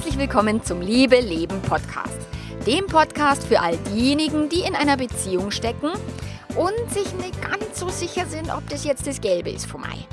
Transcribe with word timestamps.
Herzlich 0.00 0.18
willkommen 0.18 0.64
zum 0.64 0.80
Liebe 0.80 1.20
Leben 1.20 1.60
Podcast. 1.60 2.16
Dem 2.66 2.86
Podcast 2.86 3.46
für 3.46 3.60
all 3.60 3.76
diejenigen, 3.92 4.48
die 4.48 4.60
in 4.60 4.74
einer 4.74 4.96
Beziehung 4.96 5.50
stecken 5.50 5.90
und 6.56 6.90
sich 6.90 7.12
nicht 7.16 7.38
ganz 7.42 7.78
so 7.78 7.90
sicher 7.90 8.24
sind, 8.24 8.48
ob 8.50 8.66
das 8.70 8.84
jetzt 8.84 9.06
das 9.06 9.20
Gelbe 9.20 9.50
ist 9.50 9.66
vom 9.66 9.84
Ei. 9.84 10.06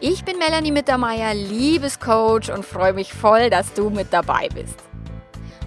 Ich 0.00 0.22
bin 0.26 0.36
Melanie 0.36 0.70
Mittermeier, 0.70 1.32
Liebescoach 1.32 2.52
und 2.54 2.62
freue 2.62 2.92
mich 2.92 3.14
voll, 3.14 3.48
dass 3.48 3.72
du 3.72 3.88
mit 3.88 4.08
dabei 4.12 4.50
bist. 4.54 4.76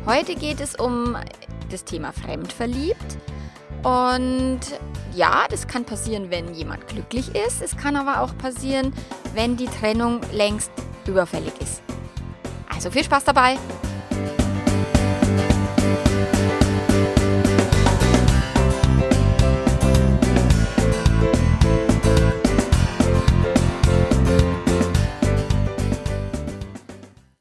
Heute 0.06 0.36
geht 0.36 0.62
es 0.62 0.76
um 0.76 1.18
das 1.72 1.86
Thema 1.86 2.14
Fremdverliebt. 2.14 3.18
Und 3.82 4.60
ja, 5.16 5.48
das 5.50 5.68
kann 5.68 5.86
passieren, 5.86 6.30
wenn 6.30 6.54
jemand 6.54 6.88
glücklich 6.88 7.34
ist. 7.34 7.64
Es 7.64 7.76
kann 7.76 7.96
aber 7.96 8.22
auch 8.22 8.38
passieren, 8.38 8.94
wenn 9.34 9.58
die 9.58 9.66
Trennung 9.66 10.22
längst 10.32 10.70
überfällig 11.08 11.54
ist. 11.60 11.82
Also 12.78 12.92
viel 12.92 13.04
Spaß 13.04 13.24
dabei! 13.24 13.58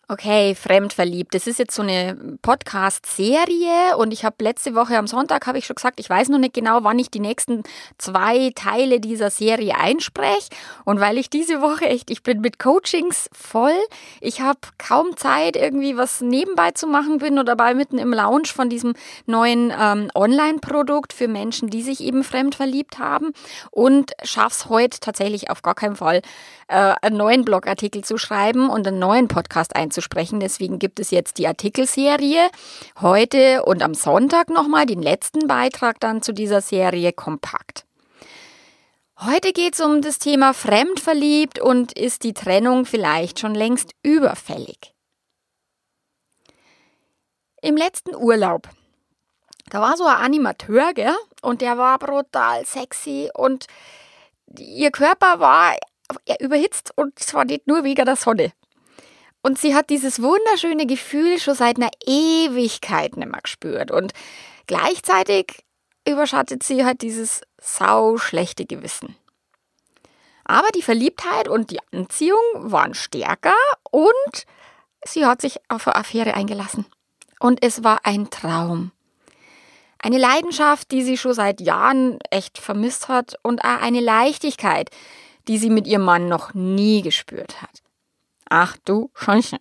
Okay, 0.09 0.55
fremdverliebt. 0.55 1.35
Das 1.35 1.49
ist 1.49 1.59
jetzt 1.59 1.75
so 1.75 1.83
eine 1.83 2.39
Podcast-Serie 2.41 3.97
und 3.97 4.13
ich 4.13 4.25
habe 4.25 4.37
letzte 4.39 4.77
Woche 4.77 4.97
am 4.99 5.09
Sonntag 5.09 5.49
habe 5.49 5.59
ich 5.59 5.67
schon 5.67 5.75
gesagt, 5.75 5.99
ich 5.99 6.09
weiß 6.09 6.29
noch 6.29 6.39
nicht 6.39 6.55
genau, 6.55 6.85
wann 6.85 7.01
ich 7.01 7.11
die 7.11 7.19
nächsten 7.19 7.65
zwei 7.99 8.53
Teile 8.55 9.01
dieser 9.01 9.31
Serie 9.31 9.75
einspreche 9.77 10.51
und 10.85 11.01
weil 11.01 11.19
ich 11.19 11.29
diese 11.29 11.61
Woche 11.61 11.87
echt, 11.87 12.13
ich 12.13 12.23
bin 12.23 12.41
mit 12.41 12.61
Coachings 12.61 13.29
voll, 13.33 13.75
ich 14.21 14.41
habe 14.41 14.61
kaum 14.79 15.17
Zeit 15.17 15.57
irgendwie 15.57 15.97
was 15.97 16.21
nebenbei 16.21 16.71
zu 16.71 16.87
machen, 16.87 17.19
bin 17.19 17.33
oder 17.33 17.57
dabei 17.57 17.75
mitten 17.75 17.99
im 17.99 18.13
Launch 18.13 18.53
von 18.53 18.71
diesem 18.71 18.95
neuen 19.27 19.73
ähm, 19.77 20.09
Online-Produkt 20.15 21.15
für 21.15 21.27
Menschen, 21.27 21.69
die 21.69 21.83
sich 21.83 22.01
eben 22.01 22.23
fremdverliebt 22.23 23.01
haben 23.01 23.33
und 23.73 24.13
schaff's 24.23 24.69
heute 24.69 25.01
tatsächlich 25.01 25.51
auf 25.51 25.63
gar 25.63 25.75
keinen 25.75 25.97
Fall 25.97 26.23
äh, 26.69 26.95
einen 27.03 27.17
neuen 27.17 27.45
Blogartikel 27.45 28.05
zu 28.05 28.19
schreiben 28.19 28.71
und 28.71 28.87
einen 28.87 29.01
neuen 29.01 29.27
Podcast 29.27 29.75
einzubauen 29.75 29.97
zu 30.07 30.11
sprechen. 30.17 30.41
Deswegen 30.41 30.79
gibt 30.79 31.01
es 31.01 31.11
jetzt 31.11 31.39
die 31.39 31.47
Artikelserie 31.47 32.51
heute 33.01 33.65
und 33.65 33.83
am 33.83 33.95
Sonntag 33.95 34.49
nochmal 34.49 34.87
den 34.87 35.03
letzten 35.03 35.47
Beitrag 35.47 36.01
dann 36.01 36.23
zu 36.23 36.33
dieser 36.33 36.61
Serie 36.61 37.13
kompakt. 37.13 37.85
Heute 39.19 39.53
geht 39.53 39.75
es 39.75 39.81
um 39.81 40.03
das 40.03 40.19
Thema 40.19 40.53
Fremdverliebt 40.53 41.59
und 41.59 41.93
ist 41.93 42.23
die 42.23 42.35
Trennung 42.35 42.85
vielleicht 42.85 43.41
schon 43.41 43.55
längst 43.55 43.93
überfällig. 44.03 44.95
Im 47.63 47.77
letzten 47.77 48.15
Urlaub, 48.15 48.69
da 49.71 49.81
war 49.81 49.97
so 49.97 50.05
ein 50.05 50.17
Animateur, 50.17 50.93
gell? 50.93 51.17
Und 51.43 51.63
der 51.63 51.79
war 51.79 51.99
brutal 51.99 52.65
sexy 52.67 53.31
und 53.35 53.67
ihr 54.59 54.91
Körper 54.91 55.41
war 55.41 55.75
überhitzt 56.41 56.93
und 56.97 57.19
zwar 57.19 57.47
nicht 57.47 57.67
nur 57.67 57.83
wegen 57.85 58.05
der 58.05 58.17
Sonne. 58.17 58.53
Und 59.47 59.61
sie 59.61 59.77
hat 59.77 59.91
dieses 59.91 60.21
wunderschöne 60.21 60.87
Gefühl 60.87 61.39
schon 61.39 61.55
seit 61.55 61.77
einer 61.77 61.93
Ewigkeit 62.05 63.17
nicht 63.17 63.31
mehr 63.31 63.41
gespürt. 63.41 63.93
Und 63.93 64.13
gleichzeitig 64.67 65.63
überschattet 66.05 66.65
sie 66.65 66.85
halt 66.85 67.01
dieses 67.01 67.43
sau 67.61 68.17
schlechte 68.17 68.67
Gewissen. 68.67 69.15
Aber 70.47 70.67
die 70.75 70.83
Verliebtheit 70.83 71.47
und 71.47 71.71
die 71.71 71.79
Anziehung 71.93 72.41
waren 72.57 72.95
stärker 72.95 73.55
und 73.93 74.47
sie 75.05 75.25
hat 75.25 75.41
sich 75.43 75.61
auf 75.69 75.87
eine 75.87 75.95
Affäre 75.95 76.35
eingelassen. 76.35 76.85
Und 77.39 77.63
es 77.63 77.85
war 77.85 78.01
ein 78.03 78.31
Traum. 78.31 78.91
Eine 80.03 80.19
Leidenschaft, 80.19 80.91
die 80.91 81.05
sie 81.05 81.17
schon 81.17 81.35
seit 81.35 81.61
Jahren 81.61 82.19
echt 82.33 82.59
vermisst 82.59 83.07
hat 83.07 83.37
und 83.45 83.61
auch 83.61 83.81
eine 83.81 84.01
Leichtigkeit, 84.01 84.91
die 85.47 85.59
sie 85.59 85.71
mit 85.71 85.87
ihrem 85.87 86.03
Mann 86.03 86.29
noch 86.29 86.53
nie 86.53 87.01
gespürt 87.03 87.63
hat. 87.63 87.86
Ach 88.49 88.77
du 88.85 89.11
Scheiße. 89.15 89.57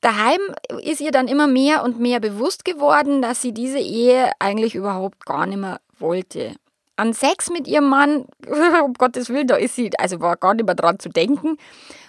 Daheim 0.00 0.40
ist 0.82 1.00
ihr 1.00 1.10
dann 1.10 1.26
immer 1.26 1.48
mehr 1.48 1.82
und 1.82 1.98
mehr 1.98 2.20
bewusst 2.20 2.64
geworden, 2.64 3.20
dass 3.20 3.42
sie 3.42 3.52
diese 3.52 3.80
Ehe 3.80 4.30
eigentlich 4.38 4.74
überhaupt 4.74 5.26
gar 5.26 5.46
nicht 5.46 5.58
mehr 5.58 5.80
wollte. 5.98 6.54
An 6.96 7.12
Sex 7.12 7.50
mit 7.50 7.66
ihrem 7.66 7.88
Mann, 7.88 8.26
um 8.84 8.94
Gottes 8.94 9.28
Willen, 9.28 9.48
da 9.48 9.56
ist 9.56 9.74
sie, 9.74 9.90
also 9.98 10.20
war 10.20 10.36
gar 10.36 10.54
nicht 10.54 10.66
mehr 10.66 10.74
dran 10.74 10.98
zu 10.98 11.08
denken. 11.08 11.56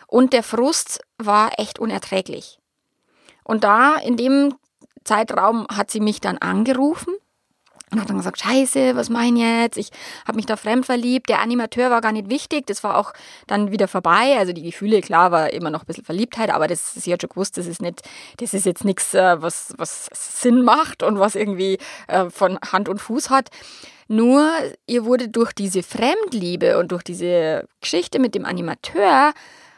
Und 0.08 0.34
der 0.34 0.44
Frust 0.44 1.02
war 1.18 1.52
echt 1.58 1.80
unerträglich. 1.80 2.60
Und 3.44 3.64
da, 3.64 3.96
in 3.96 4.18
dem 4.18 4.56
Zeitraum, 5.04 5.68
hat 5.76 5.90
sie 5.90 6.00
mich 6.00 6.22
dann 6.22 6.38
angerufen 6.38 7.14
und 7.92 8.00
hat 8.00 8.10
dann 8.10 8.18
gesagt, 8.18 8.40
scheiße, 8.40 8.96
was 8.96 9.10
mein 9.10 9.36
jetzt? 9.36 9.78
Ich 9.78 9.90
habe 10.28 10.36
mich 10.36 10.46
da 10.46 10.56
fremd 10.56 10.86
verliebt. 10.86 11.30
Der 11.30 11.40
Animateur 11.42 11.90
war 11.90 12.02
gar 12.02 12.12
nicht 12.12 12.30
wichtig. 12.30 12.68
Das 12.68 12.84
war 12.84 12.98
auch 12.98 13.14
dann 13.48 13.72
wieder 13.72 13.88
vorbei. 13.88 14.36
Also 14.38 14.54
die 14.54 14.62
Gefühle, 14.62 15.02
klar, 15.02 15.32
war 15.32 15.52
immer 15.52 15.70
noch 15.70 15.82
ein 15.82 15.86
bisschen 15.88 16.06
Verliebtheit, 16.06 16.52
aber 16.52 16.68
das, 16.68 16.94
sie 16.94 17.12
hat 17.12 17.22
schon 17.22 17.30
gewusst, 17.30 17.58
das 17.58 17.66
ist 17.66 17.82
nicht, 17.82 18.02
das 18.38 18.54
ist 18.54 18.66
jetzt 18.66 18.86
nichts, 18.86 19.14
äh, 19.14 19.42
was, 19.42 19.74
was 19.78 20.10
Sinn 20.14 20.64
macht 20.64 21.04
und 21.04 21.20
was 21.20 21.36
irgendwie 21.36 21.78
äh, 22.08 22.30
von 22.30 22.60
Hand 22.72 22.90
und 22.90 23.00
Fuß 23.00 23.30
hat. 23.30 23.50
Nur 24.08 24.52
ihr 24.88 25.06
wurde 25.06 25.30
durch 25.30 25.54
diese 25.54 25.84
Fremdliebe 25.84 26.80
und 26.80 26.92
durch 26.92 27.04
diese 27.04 27.68
Geschichte 27.80 28.20
mit 28.20 28.34
dem 28.34 28.46
Animateur, 28.46 29.34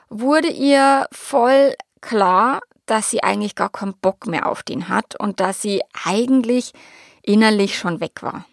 wurde 0.10 0.50
ihr 0.50 1.08
voll 1.12 1.74
klar, 2.02 2.62
dass 2.86 3.10
sie 3.10 3.24
eigentlich 3.24 3.56
gar 3.56 3.70
keinen 3.70 3.94
Bock 3.94 4.28
mehr 4.28 4.48
auf 4.48 4.64
den 4.64 4.90
hat 4.90 5.16
und 5.20 5.40
dass 5.40 5.62
sie 5.62 5.82
eigentlich 6.06 6.74
innerlich 7.24 7.78
schon 7.78 8.00
weg 8.00 8.22
war. 8.22 8.46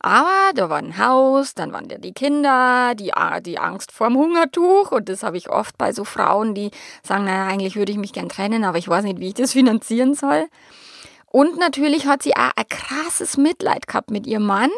Aber 0.00 0.52
da 0.54 0.70
war 0.70 0.78
ein 0.78 0.96
Haus, 0.98 1.54
dann 1.54 1.72
waren 1.72 1.88
da 1.88 1.98
die 1.98 2.12
Kinder, 2.12 2.94
die, 2.94 3.10
die 3.44 3.58
Angst 3.58 3.90
vorm 3.90 4.16
Hungertuch. 4.16 4.92
Und 4.92 5.08
das 5.08 5.22
habe 5.22 5.36
ich 5.36 5.50
oft 5.50 5.76
bei 5.76 5.92
so 5.92 6.04
Frauen, 6.04 6.54
die 6.54 6.70
sagen, 7.02 7.24
naja, 7.24 7.46
eigentlich 7.46 7.76
würde 7.76 7.90
ich 7.90 7.98
mich 7.98 8.12
gern 8.12 8.28
trennen, 8.28 8.64
aber 8.64 8.78
ich 8.78 8.88
weiß 8.88 9.04
nicht, 9.04 9.18
wie 9.18 9.28
ich 9.28 9.34
das 9.34 9.52
finanzieren 9.52 10.14
soll. 10.14 10.46
Und 11.26 11.58
natürlich 11.58 12.06
hat 12.06 12.22
sie 12.22 12.36
auch 12.36 12.52
ein 12.56 12.68
krasses 12.68 13.36
Mitleid 13.36 13.86
gehabt 13.86 14.10
mit 14.10 14.26
ihrem 14.26 14.46
Mann, 14.46 14.70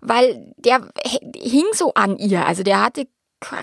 weil 0.00 0.52
der 0.56 0.88
hing 1.36 1.66
so 1.72 1.92
an 1.94 2.16
ihr. 2.16 2.46
Also 2.46 2.62
der 2.62 2.82
hatte 2.82 3.06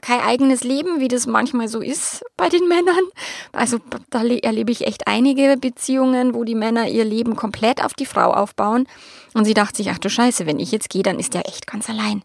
kein 0.01 0.21
eigenes 0.21 0.63
Leben, 0.63 0.99
wie 0.99 1.07
das 1.07 1.27
manchmal 1.27 1.67
so 1.67 1.81
ist 1.81 2.23
bei 2.37 2.49
den 2.49 2.67
Männern. 2.67 3.03
Also 3.51 3.79
da 4.09 4.23
erlebe 4.23 4.71
ich 4.71 4.87
echt 4.87 5.07
einige 5.07 5.57
Beziehungen, 5.57 6.33
wo 6.33 6.43
die 6.43 6.55
Männer 6.55 6.87
ihr 6.87 7.05
Leben 7.05 7.35
komplett 7.35 7.83
auf 7.83 7.93
die 7.93 8.05
Frau 8.05 8.31
aufbauen. 8.31 8.87
Und 9.33 9.45
sie 9.45 9.53
dachte 9.53 9.77
sich, 9.77 9.89
ach 9.89 9.99
du 9.99 10.09
Scheiße, 10.09 10.45
wenn 10.45 10.59
ich 10.59 10.71
jetzt 10.71 10.89
gehe, 10.89 11.03
dann 11.03 11.19
ist 11.19 11.33
der 11.33 11.47
echt 11.47 11.67
ganz 11.67 11.89
allein. 11.89 12.23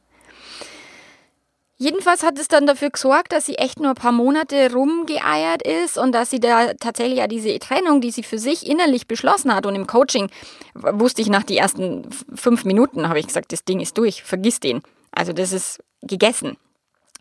Jedenfalls 1.78 2.22
hat 2.22 2.39
es 2.39 2.49
dann 2.49 2.66
dafür 2.66 2.89
gesorgt, 2.89 3.33
dass 3.33 3.45
sie 3.45 3.56
echt 3.56 3.81
nur 3.81 3.91
ein 3.91 3.97
paar 3.97 4.12
Monate 4.12 4.72
rumgeeiert 4.72 5.61
ist 5.62 5.99
und 5.99 6.12
dass 6.12 6.31
sie 6.31 6.41
da 6.41 6.72
tatsächlich 6.72 7.19
ja 7.19 7.27
diese 7.27 7.59
Trennung, 7.59 8.00
die 8.00 8.11
sie 8.11 8.22
für 8.22 8.39
sich 8.39 8.66
innerlich 8.66 9.06
beschlossen 9.06 9.55
hat 9.55 9.66
und 9.66 9.75
im 9.75 9.87
Coaching 9.87 10.31
wusste 10.75 11.21
ich 11.21 11.28
nach 11.28 11.43
den 11.43 11.59
ersten 11.59 12.09
fünf 12.34 12.65
Minuten, 12.65 13.11
habe 13.11 13.19
ich 13.19 13.27
gesagt, 13.27 13.53
das 13.53 13.65
Ding 13.65 13.81
ist 13.81 13.99
durch, 13.99 14.22
vergiss 14.22 14.59
den. 14.59 14.81
Also 15.12 15.34
das 15.34 15.53
ist 15.53 15.81
gegessen 16.00 16.56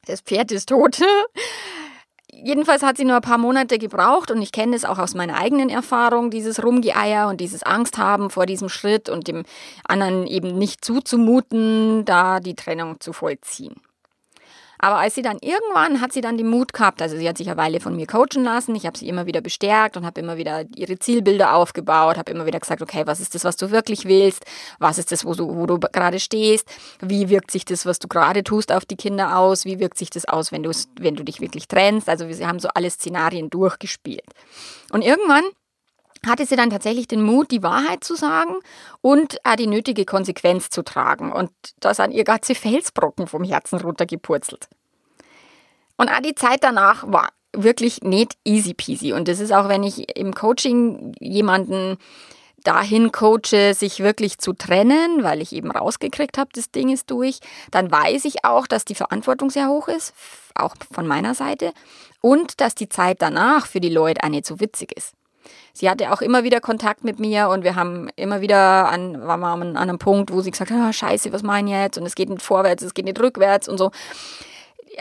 das 0.05 0.21
Pferd 0.21 0.51
ist 0.51 0.69
tot. 0.69 0.99
Jedenfalls 2.31 2.83
hat 2.83 2.97
sie 2.97 3.05
nur 3.05 3.15
ein 3.15 3.21
paar 3.21 3.37
Monate 3.37 3.77
gebraucht 3.77 4.29
und 4.29 4.41
ich 4.41 4.51
kenne 4.51 4.75
es 4.75 4.83
auch 4.83 4.99
aus 4.99 5.15
meiner 5.15 5.37
eigenen 5.37 5.69
Erfahrung, 5.69 6.29
dieses 6.29 6.61
Rumgeeier 6.61 7.29
und 7.29 7.39
dieses 7.39 7.63
Angst 7.63 7.97
haben 7.97 8.29
vor 8.29 8.45
diesem 8.45 8.67
Schritt 8.67 9.09
und 9.09 9.27
dem 9.27 9.43
anderen 9.85 10.27
eben 10.27 10.57
nicht 10.57 10.83
zuzumuten, 10.83 12.03
da 12.03 12.39
die 12.39 12.55
Trennung 12.55 12.99
zu 12.99 13.13
vollziehen. 13.13 13.75
Aber 14.79 14.97
als 14.97 15.15
sie 15.15 15.21
dann 15.21 15.37
irgendwann 15.41 16.01
hat 16.01 16.13
sie 16.13 16.21
dann 16.21 16.37
den 16.37 16.47
Mut 16.47 16.73
gehabt, 16.73 17.01
also 17.01 17.17
sie 17.17 17.27
hat 17.27 17.37
sich 17.37 17.47
eine 17.49 17.57
Weile 17.57 17.79
von 17.79 17.95
mir 17.95 18.07
coachen 18.07 18.43
lassen, 18.43 18.75
ich 18.75 18.85
habe 18.85 18.97
sie 18.97 19.07
immer 19.07 19.25
wieder 19.25 19.41
bestärkt 19.41 19.97
und 19.97 20.05
habe 20.05 20.19
immer 20.21 20.37
wieder 20.37 20.65
ihre 20.75 20.99
Zielbilder 20.99 21.53
aufgebaut, 21.53 22.17
habe 22.17 22.31
immer 22.31 22.45
wieder 22.45 22.59
gesagt, 22.59 22.81
okay, 22.81 23.03
was 23.05 23.19
ist 23.19 23.35
das, 23.35 23.43
was 23.43 23.57
du 23.57 23.71
wirklich 23.71 24.05
willst, 24.05 24.45
was 24.79 24.97
ist 24.97 25.11
das, 25.11 25.25
wo 25.25 25.33
du, 25.33 25.55
wo 25.55 25.65
du 25.65 25.79
gerade 25.79 26.19
stehst, 26.19 26.67
wie 27.01 27.29
wirkt 27.29 27.51
sich 27.51 27.65
das, 27.65 27.85
was 27.85 27.99
du 27.99 28.07
gerade 28.07 28.43
tust, 28.43 28.71
auf 28.71 28.85
die 28.85 28.97
Kinder 28.97 29.37
aus, 29.37 29.65
wie 29.65 29.79
wirkt 29.79 29.97
sich 29.97 30.09
das 30.09 30.25
aus, 30.25 30.51
wenn 30.51 30.65
wenn 30.99 31.15
du 31.15 31.23
dich 31.23 31.41
wirklich 31.41 31.67
trennst. 31.67 32.09
Also 32.09 32.27
wir 32.27 32.47
haben 32.47 32.59
so 32.59 32.69
alle 32.73 32.89
Szenarien 32.89 33.49
durchgespielt. 33.49 34.25
Und 34.91 35.03
irgendwann 35.03 35.43
hatte 36.25 36.45
sie 36.45 36.55
dann 36.55 36.69
tatsächlich 36.69 37.07
den 37.07 37.21
Mut, 37.21 37.51
die 37.51 37.63
Wahrheit 37.63 38.03
zu 38.03 38.15
sagen 38.15 38.55
und 39.01 39.37
auch 39.43 39.55
die 39.55 39.67
nötige 39.67 40.05
Konsequenz 40.05 40.69
zu 40.69 40.83
tragen. 40.83 41.31
Und 41.31 41.51
da 41.79 41.93
sind 41.93 42.11
ihr 42.11 42.23
ganze 42.23 42.55
Felsbrocken 42.55 43.27
vom 43.27 43.43
Herzen 43.43 43.79
runtergepurzelt. 43.79 44.67
Und 45.97 46.09
auch 46.09 46.19
die 46.19 46.35
Zeit 46.35 46.63
danach 46.63 47.03
war 47.07 47.29
wirklich 47.53 48.01
nicht 48.01 48.37
easy 48.43 48.73
peasy. 48.73 49.13
Und 49.13 49.27
das 49.27 49.39
ist 49.39 49.53
auch, 49.53 49.69
wenn 49.69 49.83
ich 49.83 50.17
im 50.17 50.33
Coaching 50.33 51.13
jemanden 51.19 51.97
dahin 52.65 53.11
coache, 53.11 53.73
sich 53.73 53.99
wirklich 53.99 54.39
zu 54.39 54.53
trennen, 54.53 55.23
weil 55.23 55.41
ich 55.41 55.53
eben 55.53 55.71
rausgekriegt 55.71 56.37
habe, 56.37 56.49
das 56.53 56.71
Ding 56.71 56.89
ist 56.89 57.11
durch, 57.11 57.39
dann 57.71 57.91
weiß 57.91 58.25
ich 58.25 58.43
auch, 58.43 58.67
dass 58.67 58.85
die 58.85 58.95
Verantwortung 58.95 59.49
sehr 59.49 59.69
hoch 59.69 59.87
ist, 59.87 60.13
auch 60.55 60.75
von 60.91 61.07
meiner 61.07 61.35
Seite, 61.35 61.73
und 62.21 62.59
dass 62.59 62.75
die 62.75 62.89
Zeit 62.89 63.21
danach 63.21 63.67
für 63.67 63.79
die 63.79 63.89
Leute 63.89 64.23
auch 64.23 64.29
nicht 64.29 64.47
so 64.47 64.59
witzig 64.59 64.97
ist. 64.97 65.13
Sie 65.73 65.89
hatte 65.89 66.11
auch 66.11 66.21
immer 66.21 66.43
wieder 66.43 66.61
Kontakt 66.61 67.03
mit 67.03 67.19
mir 67.19 67.49
und 67.49 67.63
wir 67.63 67.75
haben 67.75 68.09
immer 68.15 68.41
wieder 68.41 68.89
an, 68.89 69.25
waren 69.27 69.39
wir 69.39 69.49
an 69.49 69.77
einem 69.77 69.99
Punkt, 69.99 70.31
wo 70.31 70.41
sie 70.41 70.51
gesagt 70.51 70.71
hat, 70.71 70.77
oh, 70.81 70.91
scheiße, 70.91 71.33
was 71.33 71.43
mache 71.43 71.61
ich 71.61 71.69
jetzt? 71.69 71.97
Und 71.97 72.05
es 72.05 72.15
geht 72.15 72.29
nicht 72.29 72.41
vorwärts, 72.41 72.83
es 72.83 72.93
geht 72.93 73.05
nicht 73.05 73.19
rückwärts 73.19 73.67
und 73.67 73.77
so. 73.77 73.91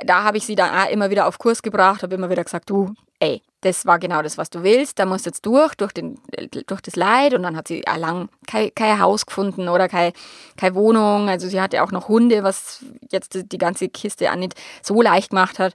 Da 0.05 0.25
habe 0.25 0.37
ich 0.37 0.47
sie 0.47 0.57
dann 0.57 0.89
immer 0.89 1.11
wieder 1.11 1.27
auf 1.27 1.39
Kurs 1.39 1.63
gebracht, 1.63 2.03
habe 2.03 2.17
immer 2.17 2.31
wieder 2.31 2.43
gesagt, 2.43 2.69
du, 2.71 2.95
ey, 3.21 3.43
das 3.65 3.87
war 3.87 3.99
genau 3.99 4.21
das, 4.21 4.37
was 4.37 4.51
du 4.51 4.63
willst, 4.63 4.99
da 4.99 5.07
musst 5.07 5.25
du 5.25 5.31
jetzt 5.31 5.47
durch, 5.47 5.75
durch, 5.75 5.93
den, 5.93 6.19
durch 6.67 6.83
das 6.83 6.97
Leid. 6.97 7.33
Und 7.35 7.43
dann 7.43 7.57
hat 7.57 7.69
sie 7.69 7.83
lang 7.97 8.29
kein, 8.47 8.75
kein 8.75 9.01
Haus 9.01 9.25
gefunden 9.25 9.69
oder 9.69 9.89
keine, 9.89 10.13
keine 10.57 10.75
Wohnung. 10.75 11.29
Also 11.29 11.49
sie 11.49 11.61
hatte 11.61 11.83
auch 11.83 11.91
noch 11.91 12.09
Hunde, 12.09 12.43
was 12.43 12.85
jetzt 13.11 13.53
die 13.53 13.59
ganze 13.59 13.89
Kiste 13.89 14.31
auch 14.31 14.37
nicht 14.37 14.55
so 14.83 15.01
leicht 15.01 15.31
gemacht 15.31 15.59
hat. 15.59 15.75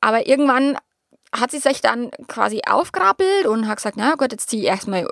Aber 0.00 0.26
irgendwann 0.26 0.76
hat 1.32 1.50
sie 1.50 1.58
sich 1.58 1.80
dann 1.80 2.10
quasi 2.28 2.62
aufgrappelt 2.68 3.46
und 3.46 3.66
hat 3.66 3.76
gesagt, 3.76 3.96
na 3.96 4.14
gut, 4.14 4.32
jetzt 4.32 4.50
ziehe 4.50 4.62
ich 4.62 4.68
erstmal 4.68 5.08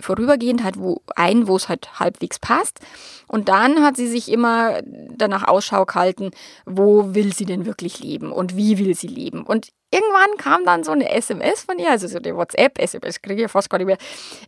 vorübergehend 0.00 0.64
halt 0.64 0.78
wo 0.78 1.02
ein, 1.16 1.48
wo 1.48 1.56
es 1.56 1.68
halt 1.68 1.98
halbwegs 1.98 2.38
passt. 2.38 2.80
Und 3.26 3.48
dann 3.48 3.82
hat 3.84 3.96
sie 3.96 4.06
sich 4.06 4.30
immer 4.30 4.80
danach 4.82 5.46
Ausschau 5.46 5.84
gehalten, 5.84 6.30
wo 6.64 7.14
will 7.14 7.34
sie 7.34 7.44
denn 7.44 7.66
wirklich 7.66 8.00
leben 8.00 8.32
und 8.32 8.56
wie 8.56 8.78
will 8.78 8.94
sie 8.94 9.08
leben. 9.08 9.42
Und 9.42 9.68
irgendwann 9.90 10.36
kam 10.38 10.64
dann 10.64 10.84
so 10.84 10.92
eine 10.92 11.10
SMS 11.10 11.62
von 11.62 11.78
ihr, 11.78 11.90
also 11.90 12.06
so 12.08 12.18
eine 12.18 12.36
WhatsApp, 12.36 12.78
SMS 12.78 13.20
kriege 13.22 13.44
ich 13.44 13.50
fast 13.50 13.70
gar 13.70 13.78
nicht 13.78 13.86
mehr, 13.86 13.98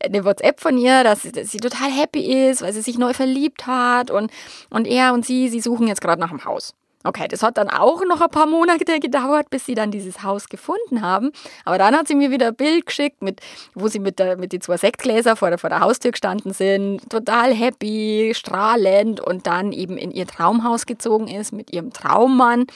eine 0.03 0.25
WhatsApp 0.25 0.61
von 0.61 0.79
ihr, 0.79 1.05
dass 1.05 1.23
sie, 1.23 1.33
dass 1.33 1.51
sie 1.51 1.59
total 1.59 1.91
happy 1.91 2.49
ist, 2.49 2.63
weil 2.63 2.73
sie 2.73 2.83
sich 2.83 2.99
neu 2.99 3.13
verliebt 3.13 3.67
hat 3.67 4.11
und, 4.11 4.31
und 4.71 4.87
er 4.87 5.13
und 5.13 5.27
sie, 5.27 5.49
sie 5.49 5.61
suchen 5.61 5.89
jetzt 5.89 6.01
gerade 6.01 6.21
nach 6.21 6.31
einem 6.31 6.45
Haus. 6.45 6.75
Okay, 7.03 7.29
das 7.29 7.43
hat 7.43 7.57
dann 7.57 7.71
auch 7.71 8.05
noch 8.05 8.21
ein 8.21 8.29
paar 8.29 8.47
Monate 8.47 9.01
gedauert, 9.01 9.49
bis 9.49 9.65
sie 9.65 9.75
dann 9.75 9.91
dieses 9.91 10.23
Haus 10.23 10.51
gefunden 10.51 11.01
haben. 11.01 11.31
Aber 11.65 11.79
dann 11.79 11.97
hat 11.97 12.07
sie 12.09 12.15
mir 12.15 12.31
wieder 12.31 12.49
ein 12.49 12.55
Bild 12.55 12.85
geschickt, 12.85 13.23
mit, 13.23 13.41
wo 13.75 13.89
sie 13.89 14.01
mit, 14.01 14.19
der, 14.19 14.37
mit 14.37 14.53
den 14.53 14.61
zwei 14.61 14.77
Sektgläser 14.77 15.35
vor 15.35 15.49
der, 15.49 15.59
vor 15.59 15.71
der 15.71 15.81
Haustür 15.81 16.11
gestanden 16.11 16.53
sind, 16.53 17.09
total 17.09 17.55
happy, 17.55 18.33
strahlend 18.35 19.19
und 19.19 19.47
dann 19.47 19.73
eben 19.73 19.97
in 19.97 20.11
ihr 20.11 20.27
Traumhaus 20.27 20.85
gezogen 20.85 21.29
ist 21.29 21.53
mit 21.53 21.73
ihrem 21.73 21.91
Traummann. 21.91 22.67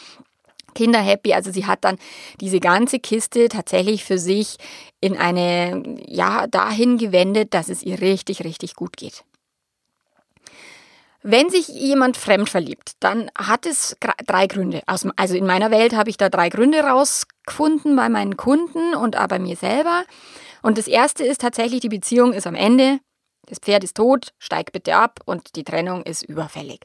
Kinder 0.75 1.00
happy. 1.00 1.35
Also 1.35 1.53
sie 1.53 1.67
hat 1.67 1.85
dann 1.85 1.99
diese 2.41 2.61
ganze 2.61 3.00
Kiste 3.00 3.49
tatsächlich 3.49 4.05
für 4.05 4.19
sich 4.19 4.56
in 5.00 5.19
eine, 5.19 5.82
ja, 6.06 6.47
dahin 6.47 6.97
gewendet, 6.97 7.53
dass 7.53 7.69
es 7.69 7.82
ihr 7.82 8.00
richtig, 8.00 8.43
richtig 8.43 8.75
gut 8.75 8.97
geht. 8.97 9.23
Wenn 11.26 11.49
sich 11.49 11.69
jemand 11.69 12.19
fremd 12.19 12.50
verliebt, 12.50 12.97
dann 13.00 13.31
hat 13.35 13.65
es 13.65 13.97
drei 14.26 14.47
Gründe. 14.47 14.82
Also 14.87 15.35
in 15.35 15.47
meiner 15.47 15.71
Welt 15.71 15.97
habe 15.97 16.11
ich 16.11 16.19
da 16.19 16.29
drei 16.29 16.50
Gründe 16.50 16.81
rausgefunden 16.81 17.97
bei 17.97 18.11
meinen 18.11 18.37
Kunden 18.37 18.94
und 18.94 19.17
auch 19.17 19.29
bei 19.29 19.38
mir 19.38 19.56
selber. 19.56 20.05
Und 20.61 20.76
das 20.76 20.87
erste 20.87 21.25
ist 21.25 21.41
tatsächlich, 21.41 21.81
die 21.81 21.88
Beziehung 21.88 22.35
ist 22.35 22.47
am 22.47 22.55
Ende. 22.55 22.99
Das 23.47 23.59
Pferd 23.59 23.85
ist 23.85 23.97
tot, 23.97 24.35
steig 24.38 24.73
bitte 24.73 24.97
ab 24.97 25.21
und 25.25 25.56
die 25.56 25.65
Trennung 25.65 26.03
ist 26.03 26.25
überfällig. 26.25 26.81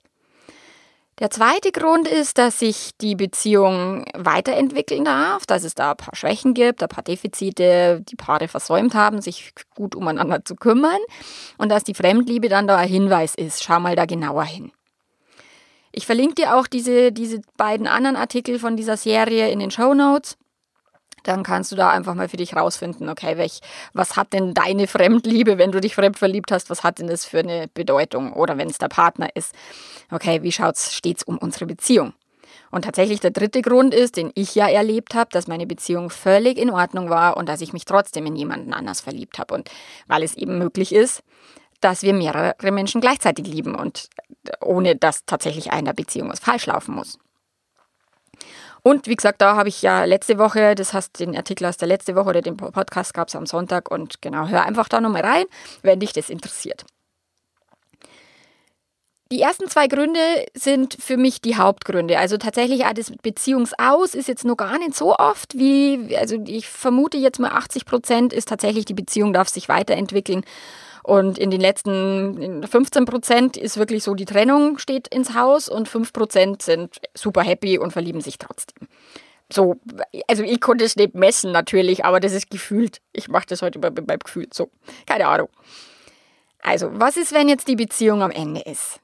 Der 1.19 1.30
zweite 1.30 1.74
Grund 1.74 2.07
ist, 2.07 2.38
dass 2.38 2.60
sich 2.60 2.92
die 3.01 3.16
Beziehung 3.16 4.06
weiterentwickeln 4.13 5.04
darf, 5.04 5.45
dass 5.45 5.66
es 5.66 5.75
da 5.75 5.92
ein 5.92 5.98
paar 5.98 6.16
Schwächen 6.16 6.54
gibt, 6.54 6.81
ein 6.81 6.88
paar 6.88 7.04
Defizite, 7.04 8.01
die 8.07 8.16
Paare 8.16 8.48
versäumt 8.48 8.95
haben, 8.95 9.21
sich 9.21 9.51
gut 9.75 9.95
umeinander 9.95 10.45
zu 10.45 10.56
kümmern 10.56 11.00
und 11.57 11.69
dass 11.69 11.83
die 11.83 11.94
Fremdliebe 11.94 12.48
dann 12.48 12.68
da 12.68 12.77
ein 12.77 12.88
Hinweis 12.88 13.36
ist. 13.36 13.62
Schau 13.63 13.81
mal 13.81 13.98
da 13.98 14.06
genauer 14.06 14.45
hin. 14.45 14.71
Ich 15.92 16.06
verlinke 16.06 16.36
dir 16.36 16.56
auch 16.56 16.68
diese, 16.68 17.12
diese 17.12 17.42
beiden 17.57 17.88
anderen 17.88 18.16
Artikel 18.16 18.57
von 18.57 18.77
dieser 18.77 18.95
Serie 18.95 19.51
in 19.51 19.60
den 19.60 19.71
Show 19.71 19.94
Notes 19.94 20.38
dann 21.24 21.44
kannst 21.44 21.71
du 21.71 21.75
da 21.75 21.89
einfach 21.89 22.16
mal 22.16 22.30
für 22.30 22.38
dich 22.38 22.56
rausfinden, 22.56 23.10
okay, 23.10 23.38
welch, 23.38 23.62
was 23.94 24.16
hat 24.16 24.33
denn 24.33 24.54
deine 24.54 24.88
Fremdliebe, 24.88 25.57
wenn 25.57 25.71
du 25.71 25.81
dich 25.81 25.95
fremd 25.95 26.18
verliebt 26.18 26.51
hast, 26.51 26.69
was 26.69 26.83
hat 26.83 27.00
denn 27.00 27.07
das 27.07 27.25
für 27.25 27.39
eine 27.39 27.68
Bedeutung? 27.74 28.33
Oder 28.33 28.57
wenn 28.57 28.69
es 28.69 28.77
der 28.77 28.88
Partner 28.88 29.30
ist, 29.36 29.54
okay, 30.12 30.44
wie 30.44 30.51
schaut's 30.51 30.94
stets 30.94 31.24
um 31.24 31.38
unsere 31.38 31.66
Beziehung? 31.66 32.13
Und 32.71 32.86
tatsächlich 32.86 33.19
der 33.19 33.31
dritte 33.31 33.62
Grund 33.62 33.94
ist, 33.94 34.18
den 34.18 34.31
ich 34.36 34.54
ja 34.54 34.68
erlebt 34.68 35.16
habe, 35.16 35.30
dass 35.31 35.48
meine 35.48 35.66
Beziehung 35.66 36.10
völlig 36.10 36.57
in 36.57 36.69
Ordnung 36.69 37.10
war 37.10 37.36
und 37.38 37.50
dass 37.50 37.62
ich 37.62 37.74
mich 37.74 37.86
trotzdem 37.86 38.25
in 38.27 38.36
jemanden 38.36 38.74
anders 38.74 39.01
verliebt 39.01 39.39
habe. 39.39 39.56
Und 39.56 39.71
weil 40.07 40.24
es 40.24 40.36
eben 40.36 40.60
möglich 40.60 40.94
ist, 40.94 41.24
dass 41.81 42.04
wir 42.04 42.13
mehrere 42.13 42.56
Menschen 42.71 43.01
gleichzeitig 43.01 43.48
lieben 43.48 43.74
und 43.74 44.10
ohne 44.62 44.95
dass 44.95 45.25
tatsächlich 45.25 45.71
einer 45.71 45.94
Beziehung 45.94 46.30
was 46.30 46.39
falsch 46.39 46.66
laufen 46.66 46.94
muss. 46.94 47.18
Und 48.84 49.08
wie 49.08 49.16
gesagt, 49.16 49.42
da 49.42 49.56
habe 49.56 49.70
ich 49.70 49.81
ja 49.81 50.06
letzte 50.06 50.38
Woche, 50.38 50.76
das 50.76 50.94
heißt 50.94 51.20
den 51.20 51.36
Artikel 51.36 51.66
aus 51.66 51.78
der 51.78 51.88
letzte 51.88 52.16
Woche 52.16 52.30
oder 52.30 52.42
den 52.42 52.58
Podcast 52.58 53.14
gab 53.14 53.28
es 53.28 53.36
am 53.36 53.46
Sonntag 53.46 53.92
und 53.92 54.22
genau, 54.22 54.48
hör 54.48 54.66
einfach 54.66 54.90
da 54.90 55.02
nochmal 55.02 55.24
rein, 55.24 55.46
wenn 55.81 56.00
dich 56.00 56.14
das 56.14 56.30
interessiert. 56.30 56.86
Die 59.31 59.42
ersten 59.42 59.68
zwei 59.70 59.86
Gründe 59.86 60.20
sind 60.56 60.98
für 61.00 61.16
mich 61.16 61.40
die 61.40 61.56
Hauptgründe. 61.56 62.18
Also 62.18 62.38
tatsächlich 62.38 62.86
auch 62.86 62.94
das 62.94 63.12
Beziehungsaus 63.22 64.16
ist 64.16 64.28
jetzt 64.28 64.44
noch 64.44 64.58
gar 64.58 64.80
nicht 64.80 64.96
so 64.96 65.16
oft 65.16 65.56
wie, 65.56 66.18
also 66.18 66.38
ich 66.48 66.68
vermute 66.68 67.18
jetzt 67.18 67.40
mal 67.40 67.52
80 67.52 67.86
Prozent 67.86 68.34
ist 68.34 68.50
tatsächlich 68.50 68.86
die 68.86 68.96
Beziehung 68.96 69.31
darf 69.31 69.48
sich 69.48 69.70
weiterentwickeln 69.70 70.44
und 71.04 71.38
in 71.38 71.51
den 71.51 71.62
letzten 71.62 72.66
15 72.68 73.06
Prozent 73.06 73.57
ist 73.57 73.78
wirklich 73.78 74.04
so, 74.04 74.16
die 74.16 74.25
Trennung 74.25 74.78
steht 74.78 75.07
ins 75.07 75.34
Haus 75.34 75.69
und 75.69 75.88
5 75.88 76.13
Prozent 76.13 76.62
sind 76.62 76.98
super 77.13 77.42
happy 77.42 77.78
und 77.78 77.92
verlieben 77.92 78.22
sich 78.22 78.38
trotzdem. 78.38 78.88
So, 79.51 79.78
also 80.28 80.44
ich 80.44 80.62
konnte 80.62 80.86
es 80.86 80.96
nicht 80.96 81.16
messen 81.16 81.51
natürlich, 81.51 82.06
aber 82.06 82.19
das 82.19 82.34
ist 82.34 82.51
gefühlt. 82.51 83.01
Ich 83.13 83.30
mache 83.30 83.48
das 83.48 83.62
heute 83.62 83.80
beim 83.80 84.19
Gefühl. 84.19 84.48
So, 84.54 84.69
keine 85.07 85.28
Ahnung. 85.28 85.50
Also, 86.62 86.90
was 86.94 87.18
ist, 87.18 87.34
wenn 87.34 87.50
jetzt 87.50 87.68
die 87.68 87.75
Beziehung 87.75 88.22
am 88.22 88.31
Ende 88.31 88.62
ist? 88.62 89.00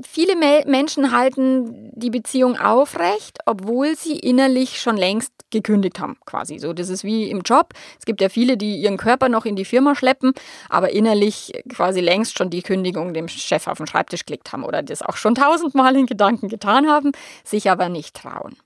Viele 0.00 0.36
Menschen 0.36 1.12
halten 1.12 1.90
die 1.92 2.08
Beziehung 2.08 2.58
aufrecht, 2.58 3.40
obwohl 3.44 3.94
sie 3.94 4.18
innerlich 4.18 4.80
schon 4.80 4.96
längst 4.96 5.32
gekündigt 5.50 6.00
haben, 6.00 6.16
quasi. 6.24 6.58
So, 6.58 6.72
das 6.72 6.88
ist 6.88 7.04
wie 7.04 7.28
im 7.28 7.42
Job. 7.42 7.74
Es 7.98 8.06
gibt 8.06 8.22
ja 8.22 8.30
viele, 8.30 8.56
die 8.56 8.76
ihren 8.76 8.96
Körper 8.96 9.28
noch 9.28 9.44
in 9.44 9.54
die 9.54 9.66
Firma 9.66 9.94
schleppen, 9.94 10.32
aber 10.70 10.92
innerlich 10.92 11.52
quasi 11.68 12.00
längst 12.00 12.38
schon 12.38 12.48
die 12.48 12.62
Kündigung 12.62 13.12
dem 13.12 13.28
Chef 13.28 13.66
auf 13.66 13.76
den 13.76 13.86
Schreibtisch 13.86 14.24
gelegt 14.24 14.50
haben 14.52 14.64
oder 14.64 14.82
das 14.82 15.02
auch 15.02 15.16
schon 15.16 15.34
tausendmal 15.34 15.94
in 15.94 16.06
Gedanken 16.06 16.48
getan 16.48 16.88
haben, 16.88 17.12
sich 17.44 17.70
aber 17.70 17.90
nicht 17.90 18.16
trauen. 18.16 18.56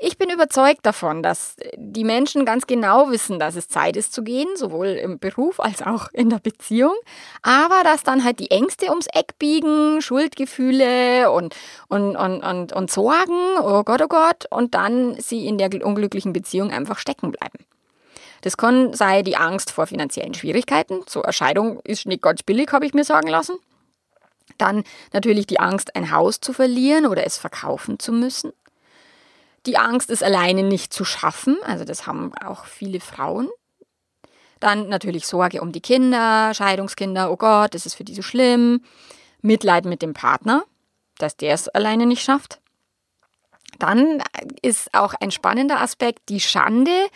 Ich 0.00 0.16
bin 0.16 0.30
überzeugt 0.30 0.86
davon, 0.86 1.24
dass 1.24 1.56
die 1.76 2.04
Menschen 2.04 2.44
ganz 2.44 2.68
genau 2.68 3.10
wissen, 3.10 3.40
dass 3.40 3.56
es 3.56 3.66
Zeit 3.66 3.96
ist 3.96 4.12
zu 4.12 4.22
gehen, 4.22 4.46
sowohl 4.54 4.86
im 4.86 5.18
Beruf 5.18 5.58
als 5.58 5.82
auch 5.82 6.06
in 6.12 6.30
der 6.30 6.38
Beziehung, 6.38 6.94
aber 7.42 7.82
dass 7.82 8.04
dann 8.04 8.22
halt 8.22 8.38
die 8.38 8.52
Ängste 8.52 8.90
ums 8.90 9.08
Eck 9.12 9.40
biegen, 9.40 10.00
Schuldgefühle 10.00 11.32
und, 11.32 11.56
und, 11.88 12.14
und, 12.14 12.42
und, 12.42 12.72
und 12.72 12.90
Sorgen, 12.92 13.58
oh 13.60 13.82
Gott, 13.82 14.00
oh 14.00 14.06
Gott, 14.06 14.46
und 14.50 14.76
dann 14.76 15.18
sie 15.20 15.48
in 15.48 15.58
der 15.58 15.68
unglücklichen 15.84 16.32
Beziehung 16.32 16.70
einfach 16.70 17.00
stecken 17.00 17.32
bleiben. 17.32 17.58
Das 18.42 18.56
kann 18.56 18.94
sei 18.94 19.22
die 19.22 19.36
Angst 19.36 19.72
vor 19.72 19.88
finanziellen 19.88 20.34
Schwierigkeiten. 20.34 21.00
So 21.08 21.22
eine 21.22 21.80
ist 21.82 22.06
nicht 22.06 22.22
ganz 22.22 22.44
billig, 22.44 22.70
habe 22.70 22.86
ich 22.86 22.94
mir 22.94 23.02
sagen 23.02 23.26
lassen. 23.26 23.56
Dann 24.58 24.84
natürlich 25.12 25.48
die 25.48 25.58
Angst, 25.58 25.96
ein 25.96 26.12
Haus 26.12 26.40
zu 26.40 26.52
verlieren 26.52 27.06
oder 27.06 27.26
es 27.26 27.36
verkaufen 27.36 27.98
zu 27.98 28.12
müssen. 28.12 28.52
Die 29.68 29.76
Angst 29.76 30.08
ist 30.08 30.24
alleine 30.24 30.62
nicht 30.62 30.94
zu 30.94 31.04
schaffen, 31.04 31.58
also 31.62 31.84
das 31.84 32.06
haben 32.06 32.32
auch 32.42 32.64
viele 32.64 33.00
Frauen. 33.00 33.50
Dann 34.60 34.88
natürlich 34.88 35.26
Sorge 35.26 35.60
um 35.60 35.72
die 35.72 35.82
Kinder, 35.82 36.54
Scheidungskinder, 36.54 37.30
oh 37.30 37.36
Gott, 37.36 37.74
ist 37.74 37.94
für 37.94 38.02
die 38.02 38.14
so 38.14 38.22
schlimm. 38.22 38.82
Mitleid 39.42 39.84
mit 39.84 40.00
dem 40.00 40.14
Partner, 40.14 40.64
dass 41.18 41.36
der 41.36 41.52
es 41.52 41.68
alleine 41.68 42.06
nicht 42.06 42.22
schafft. 42.22 42.62
Dann 43.78 44.22
ist 44.62 44.94
auch 44.94 45.12
ein 45.12 45.30
spannender 45.30 45.82
Aspekt 45.82 46.30
die 46.30 46.40
Schande, 46.40 47.06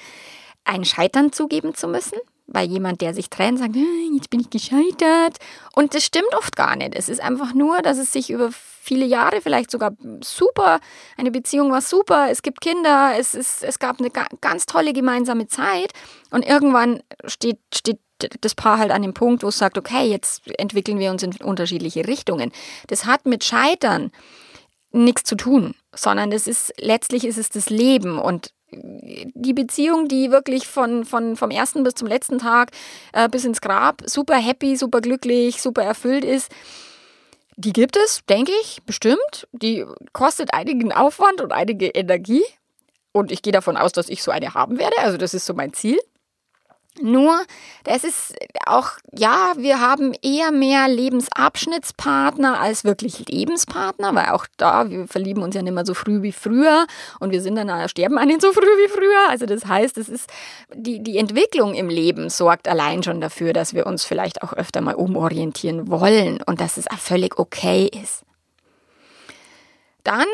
ein 0.65 0.85
Scheitern 0.85 1.33
zugeben 1.33 1.75
zu 1.75 1.89
müssen 1.89 2.19
weil 2.53 2.69
jemand, 2.69 3.01
der 3.01 3.15
sich 3.15 3.31
trennt, 3.31 3.59
sagt, 3.59 3.75
jetzt 3.75 4.31
bin 4.31 4.41
ich 4.41 4.51
gescheitert. 4.51 5.39
Und 5.75 5.95
das 5.95 6.05
stimmt 6.05 6.35
oft 6.37 6.55
gar 6.57 6.77
nicht. 6.77 6.95
Es 6.95 7.09
ist 7.09 7.21
einfach 7.21 7.55
nur, 7.55 7.83
dass 7.83 7.99
es 7.99 8.13
sich 8.13 8.31
über 8.31 8.51
viele 8.53 9.07
Jahre 9.07 9.41
vielleicht 9.41 9.71
sogar 9.71 9.93
super, 10.23 10.81
eine 11.17 11.31
Beziehung 11.31 11.71
war 11.71 11.81
super, 11.81 12.29
es 12.31 12.43
gibt 12.43 12.61
Kinder, 12.61 13.15
es, 13.17 13.35
ist, 13.35 13.63
es 13.63 13.79
gab 13.79 14.01
eine 14.01 14.11
ganz 14.41 14.67
tolle 14.67 14.93
gemeinsame 14.93 15.47
Zeit. 15.47 15.93
Und 16.31 16.45
irgendwann 16.45 17.03
steht, 17.27 17.59
steht 17.75 18.01
das 18.41 18.55
Paar 18.55 18.79
halt 18.79 18.91
an 18.91 19.03
dem 19.03 19.15
Punkt, 19.15 19.43
wo 19.43 19.49
es 19.49 19.59
sagt, 19.59 19.79
okay, 19.79 20.07
jetzt 20.07 20.43
entwickeln 20.59 20.99
wir 20.99 21.11
uns 21.11 21.23
in 21.23 21.33
unterschiedliche 21.43 22.07
Richtungen. 22.07 22.53
Das 22.89 23.07
hat 23.07 23.27
mit 23.27 23.45
Scheitern 23.45 24.13
nichts 24.93 25.25
zu 25.25 25.37
tun, 25.37 25.75
sondern 25.95 26.31
das 26.31 26.47
ist, 26.47 26.75
letztlich 26.79 27.25
ist 27.25 27.39
es 27.39 27.49
das 27.49 27.71
Leben 27.71 28.19
und 28.19 28.53
die 28.73 29.53
Beziehung, 29.53 30.09
die 30.09 30.31
wirklich 30.31 30.67
von, 30.67 31.05
von, 31.05 31.37
vom 31.37 31.51
ersten 31.51 31.83
bis 31.83 31.95
zum 31.95 32.09
letzten 32.09 32.39
Tag 32.39 32.71
äh, 33.13 33.29
bis 33.29 33.45
ins 33.45 33.61
Grab 33.61 34.03
super 34.07 34.37
happy, 34.37 34.77
super 34.77 35.01
glücklich, 35.01 35.61
super 35.61 35.83
erfüllt 35.83 36.25
ist. 36.25 36.51
Die 37.57 37.73
gibt 37.73 37.97
es, 37.97 38.21
denke 38.29 38.53
ich, 38.63 38.83
bestimmt. 38.87 39.47
Die 39.53 39.85
kostet 40.13 40.55
einigen 40.55 40.93
Aufwand 40.93 41.41
und 41.41 41.53
einige 41.53 41.89
Energie. 41.89 42.43
Und 43.13 43.31
ich 43.31 43.43
gehe 43.43 43.53
davon 43.53 43.77
aus, 43.77 43.93
dass 43.93 44.09
ich 44.09 44.23
so 44.23 44.31
eine 44.31 44.55
haben 44.55 44.79
werde. 44.79 44.99
Also 44.99 45.19
das 45.19 45.35
ist 45.35 45.45
so 45.45 45.53
mein 45.53 45.75
Ziel. 45.75 45.99
Nur, 47.01 47.41
das 47.85 48.05
ist 48.05 48.35
auch, 48.67 48.91
ja, 49.13 49.53
wir 49.57 49.81
haben 49.81 50.13
eher 50.21 50.53
mehr 50.53 50.89
Lebensabschnittspartner 50.89 52.61
als 52.61 52.85
wirklich 52.85 53.29
Lebenspartner, 53.31 54.15
weil 54.15 54.27
auch 54.27 54.47
da, 54.59 54.91
wir 54.91 55.09
verlieben 55.09 55.43
uns 55.43 55.55
ja 55.55 55.63
nicht 55.63 55.73
mehr 55.73 55.87
so 55.87 55.95
früh 55.95 56.21
wie 56.21 56.33
früher 56.33 56.87
und 57.19 57.31
wir 57.31 57.41
sind 57.41 57.57
dann, 57.57 57.71
äh, 57.71 57.89
sterben 57.89 58.19
an 58.19 58.29
so 58.41 58.53
früh 58.53 58.61
wie 58.61 58.89
früher. 58.89 59.31
Also 59.31 59.47
das 59.47 59.65
heißt, 59.65 59.97
es 59.97 60.11
ist, 60.11 60.29
die, 60.75 61.03
die 61.03 61.17
Entwicklung 61.17 61.75
im 61.75 61.89
Leben 61.89 62.29
sorgt 62.29 62.69
allein 62.69 63.03
schon 63.03 63.23
dafür, 63.23 63.55
dass 63.55 63.73
wir 63.73 63.87
uns 63.87 64.05
vielleicht 64.05 64.43
auch 64.43 64.53
öfter 64.53 64.83
mal 64.83 64.95
umorientieren 64.95 65.89
wollen 65.89 66.43
und 66.45 66.61
dass 66.61 66.77
es 66.77 66.91
auch 66.91 66.99
völlig 66.99 67.39
okay 67.39 67.89
ist. 68.03 68.23
Dann 70.05 70.27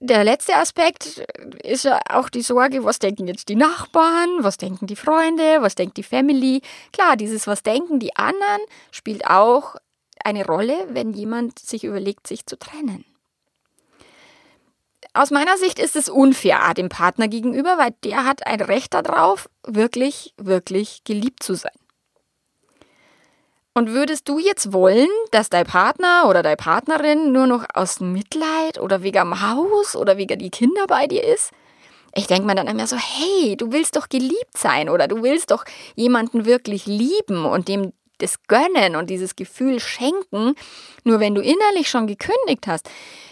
der 0.00 0.22
letzte 0.24 0.54
Aspekt 0.54 1.24
ist 1.62 1.84
ja 1.84 2.00
auch 2.10 2.28
die 2.28 2.42
Sorge, 2.42 2.84
was 2.84 2.98
denken 2.98 3.26
jetzt 3.26 3.48
die 3.48 3.56
Nachbarn, 3.56 4.28
was 4.40 4.58
denken 4.58 4.86
die 4.86 4.96
Freunde, 4.96 5.58
was 5.60 5.74
denkt 5.74 5.96
die 5.96 6.02
Family. 6.02 6.60
Klar, 6.92 7.16
dieses 7.16 7.46
was 7.46 7.62
denken 7.62 7.98
die 7.98 8.14
anderen 8.16 8.60
spielt 8.90 9.26
auch 9.26 9.76
eine 10.24 10.44
Rolle, 10.44 10.76
wenn 10.90 11.12
jemand 11.12 11.58
sich 11.58 11.84
überlegt, 11.84 12.26
sich 12.26 12.44
zu 12.46 12.58
trennen. 12.58 13.04
Aus 15.14 15.30
meiner 15.30 15.56
Sicht 15.56 15.78
ist 15.78 15.96
es 15.96 16.08
unfair 16.08 16.74
dem 16.74 16.88
Partner 16.88 17.28
gegenüber, 17.28 17.78
weil 17.78 17.94
der 18.04 18.24
hat 18.24 18.46
ein 18.46 18.60
Recht 18.60 18.94
darauf, 18.94 19.48
wirklich, 19.66 20.34
wirklich 20.36 21.02
geliebt 21.04 21.42
zu 21.42 21.54
sein. 21.54 21.72
Und 23.74 23.90
würdest 23.90 24.28
du 24.28 24.38
jetzt 24.38 24.72
wollen, 24.72 25.08
dass 25.30 25.50
dein 25.50 25.66
Partner 25.66 26.26
oder 26.28 26.42
deine 26.42 26.56
Partnerin 26.56 27.32
nur 27.32 27.46
noch 27.46 27.64
aus 27.74 28.00
Mitleid 28.00 28.78
oder 28.80 29.02
wegen 29.02 29.18
am 29.18 29.40
Haus 29.40 29.94
oder 29.94 30.16
wegen 30.16 30.38
die 30.38 30.50
Kinder 30.50 30.86
bei 30.88 31.06
dir 31.06 31.22
ist? 31.22 31.52
Ich 32.14 32.26
denke 32.26 32.46
mir 32.46 32.54
dann 32.54 32.66
immer 32.66 32.86
so, 32.86 32.96
hey, 32.96 33.56
du 33.56 33.70
willst 33.70 33.94
doch 33.94 34.08
geliebt 34.08 34.56
sein 34.56 34.88
oder 34.88 35.06
du 35.06 35.22
willst 35.22 35.50
doch 35.50 35.64
jemanden 35.94 36.44
wirklich 36.44 36.86
lieben 36.86 37.44
und 37.44 37.68
dem 37.68 37.92
das 38.18 38.42
gönnen 38.48 38.96
und 38.96 39.10
dieses 39.10 39.36
Gefühl 39.36 39.80
schenken, 39.80 40.54
nur 41.04 41.20
wenn 41.20 41.34
du 41.34 41.40
innerlich 41.40 41.88
schon 41.88 42.06
gekündigt 42.06 42.66
hast. 42.66 42.90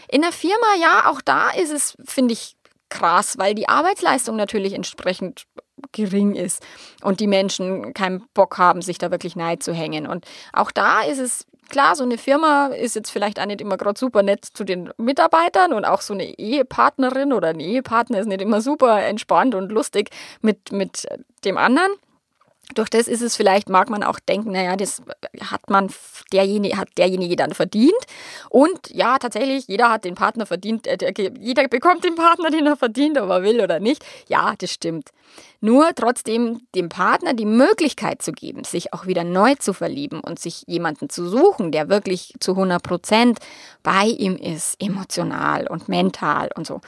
In 0.08 0.22
der 0.22 0.32
Firma, 0.32 0.76
ja, 0.80 1.10
auch 1.10 1.20
da 1.20 1.50
ist 1.50 1.72
es, 1.72 1.96
finde 2.04 2.34
ich, 2.34 2.55
krass, 2.88 3.38
weil 3.38 3.54
die 3.54 3.68
Arbeitsleistung 3.68 4.36
natürlich 4.36 4.72
entsprechend 4.72 5.46
gering 5.92 6.34
ist 6.34 6.64
und 7.02 7.20
die 7.20 7.26
Menschen 7.26 7.92
keinen 7.94 8.24
Bock 8.34 8.58
haben, 8.58 8.82
sich 8.82 8.98
da 8.98 9.10
wirklich 9.10 9.36
nahe 9.36 9.58
zu 9.58 9.72
hängen. 9.72 10.06
Und 10.06 10.24
auch 10.52 10.70
da 10.70 11.02
ist 11.02 11.18
es 11.18 11.46
klar, 11.68 11.96
so 11.96 12.04
eine 12.04 12.18
Firma 12.18 12.68
ist 12.68 12.94
jetzt 12.94 13.10
vielleicht 13.10 13.40
auch 13.40 13.46
nicht 13.46 13.60
immer 13.60 13.76
gerade 13.76 13.98
super 13.98 14.22
nett 14.22 14.44
zu 14.44 14.64
den 14.64 14.90
Mitarbeitern 14.96 15.72
und 15.72 15.84
auch 15.84 16.00
so 16.00 16.14
eine 16.14 16.38
Ehepartnerin 16.38 17.32
oder 17.32 17.48
ein 17.48 17.60
Ehepartner 17.60 18.20
ist 18.20 18.26
nicht 18.26 18.40
immer 18.40 18.60
super 18.60 19.02
entspannt 19.02 19.54
und 19.54 19.72
lustig 19.72 20.10
mit, 20.40 20.72
mit 20.72 21.06
dem 21.44 21.58
anderen. 21.58 21.90
Durch 22.75 22.88
das 22.88 23.06
ist 23.06 23.23
es 23.23 23.37
vielleicht, 23.37 23.68
mag 23.68 23.88
man 23.90 24.02
auch 24.02 24.18
denken, 24.18 24.52
naja, 24.52 24.76
das 24.76 25.00
hat 25.40 25.70
man, 25.70 25.88
derjenige, 26.32 26.76
hat 26.76 26.88
derjenige 26.99 27.37
dann 27.37 27.52
verdient. 27.52 27.94
Und 28.50 28.90
ja, 28.90 29.18
tatsächlich, 29.18 29.68
jeder 29.68 29.90
hat 29.90 30.04
den 30.04 30.16
Partner 30.16 30.46
verdient, 30.46 30.87
äh, 30.87 31.12
jeder 31.40 31.68
bekommt 31.68 32.04
den 32.04 32.16
Partner, 32.16 32.50
den 32.50 32.66
er 32.66 32.76
verdient, 32.76 33.18
ob 33.18 33.30
er 33.30 33.42
will 33.42 33.61
oder 33.61 33.78
nicht. 33.78 34.04
Ja, 34.28 34.54
das 34.58 34.73
stimmt. 34.73 35.11
Nur 35.61 35.90
trotzdem 35.94 36.61
dem 36.75 36.88
Partner 36.88 37.35
die 37.35 37.46
Möglichkeit 37.46 38.20
zu 38.20 38.32
geben, 38.32 38.64
sich 38.64 38.92
auch 38.92 39.06
wieder 39.06 39.23
neu 39.23 39.54
zu 39.54 39.73
verlieben 39.73 40.20
und 40.20 40.38
sich 40.38 40.64
jemanden 40.66 41.08
zu 41.08 41.28
suchen, 41.28 41.70
der 41.70 41.88
wirklich 41.88 42.35
zu 42.40 42.52
100 42.52 42.82
Prozent 42.82 43.38
bei 43.82 44.06
ihm 44.06 44.37
ist, 44.37 44.82
emotional 44.82 45.68
und 45.68 45.88
mental 45.88 46.50
und 46.56 46.66
so. 46.66 46.80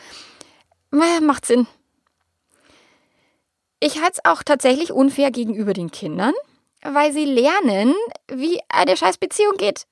Macht 0.90 1.46
Sinn. 1.46 1.66
Ich 3.80 4.00
halte 4.00 4.14
es 4.14 4.24
auch 4.24 4.42
tatsächlich 4.42 4.92
unfair 4.92 5.30
gegenüber 5.30 5.72
den 5.72 5.90
Kindern, 5.90 6.34
weil 6.82 7.12
sie 7.12 7.24
lernen, 7.24 7.94
wie 8.26 8.60
eine 8.68 8.96
Scheißbeziehung 8.96 9.56
geht. 9.56 9.86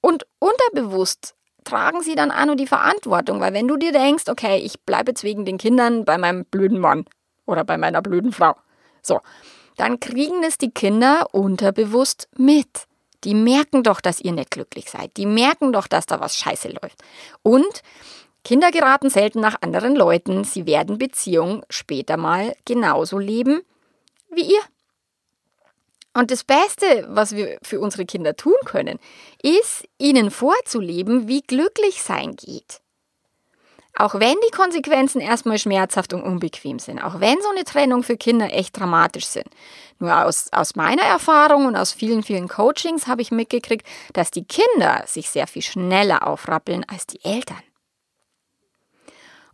Und 0.00 0.26
unterbewusst 0.38 1.34
tragen 1.64 2.02
sie 2.02 2.14
dann 2.14 2.30
auch 2.30 2.46
nur 2.46 2.56
die 2.56 2.66
Verantwortung, 2.66 3.40
weil 3.40 3.52
wenn 3.52 3.68
du 3.68 3.76
dir 3.76 3.92
denkst, 3.92 4.28
okay, 4.28 4.58
ich 4.58 4.80
bleibe 4.80 5.10
jetzt 5.10 5.24
wegen 5.24 5.44
den 5.44 5.58
Kindern 5.58 6.04
bei 6.04 6.16
meinem 6.16 6.44
blöden 6.44 6.78
Mann 6.78 7.04
oder 7.44 7.64
bei 7.64 7.76
meiner 7.76 8.00
blöden 8.00 8.32
Frau, 8.32 8.54
so, 9.02 9.20
dann 9.76 10.00
kriegen 10.00 10.42
es 10.42 10.56
die 10.56 10.70
Kinder 10.70 11.28
unterbewusst 11.32 12.28
mit. 12.36 12.86
Die 13.24 13.34
merken 13.34 13.82
doch, 13.82 14.00
dass 14.00 14.20
ihr 14.20 14.32
nicht 14.32 14.50
glücklich 14.50 14.90
seid. 14.90 15.16
Die 15.16 15.26
merken 15.26 15.72
doch, 15.72 15.88
dass 15.88 16.06
da 16.06 16.20
was 16.20 16.36
scheiße 16.36 16.68
läuft. 16.68 17.02
Und 17.42 17.82
Kinder 18.46 18.70
geraten 18.70 19.10
selten 19.10 19.40
nach 19.40 19.60
anderen 19.60 19.96
Leuten. 19.96 20.44
Sie 20.44 20.66
werden 20.66 20.98
Beziehungen 20.98 21.62
später 21.68 22.16
mal 22.16 22.54
genauso 22.64 23.18
leben 23.18 23.62
wie 24.30 24.42
ihr. 24.42 24.60
Und 26.14 26.30
das 26.30 26.44
Beste, 26.44 27.08
was 27.08 27.34
wir 27.34 27.58
für 27.62 27.80
unsere 27.80 28.06
Kinder 28.06 28.36
tun 28.36 28.54
können, 28.64 29.00
ist, 29.42 29.88
ihnen 29.98 30.30
vorzuleben, 30.30 31.26
wie 31.26 31.42
glücklich 31.42 32.04
sein 32.04 32.36
geht. 32.36 32.80
Auch 33.96 34.14
wenn 34.14 34.36
die 34.46 34.56
Konsequenzen 34.56 35.20
erstmal 35.20 35.58
schmerzhaft 35.58 36.12
und 36.12 36.22
unbequem 36.22 36.78
sind, 36.78 37.02
auch 37.02 37.18
wenn 37.18 37.42
so 37.42 37.48
eine 37.48 37.64
Trennung 37.64 38.04
für 38.04 38.16
Kinder 38.16 38.52
echt 38.52 38.78
dramatisch 38.78 39.26
sind. 39.26 39.48
Nur 39.98 40.24
aus, 40.24 40.52
aus 40.52 40.76
meiner 40.76 41.02
Erfahrung 41.02 41.66
und 41.66 41.74
aus 41.74 41.92
vielen, 41.92 42.22
vielen 42.22 42.46
Coachings 42.46 43.08
habe 43.08 43.22
ich 43.22 43.32
mitgekriegt, 43.32 43.84
dass 44.12 44.30
die 44.30 44.44
Kinder 44.44 45.02
sich 45.04 45.30
sehr 45.30 45.48
viel 45.48 45.62
schneller 45.62 46.28
aufrappeln 46.28 46.84
als 46.88 47.08
die 47.08 47.24
Eltern 47.24 47.58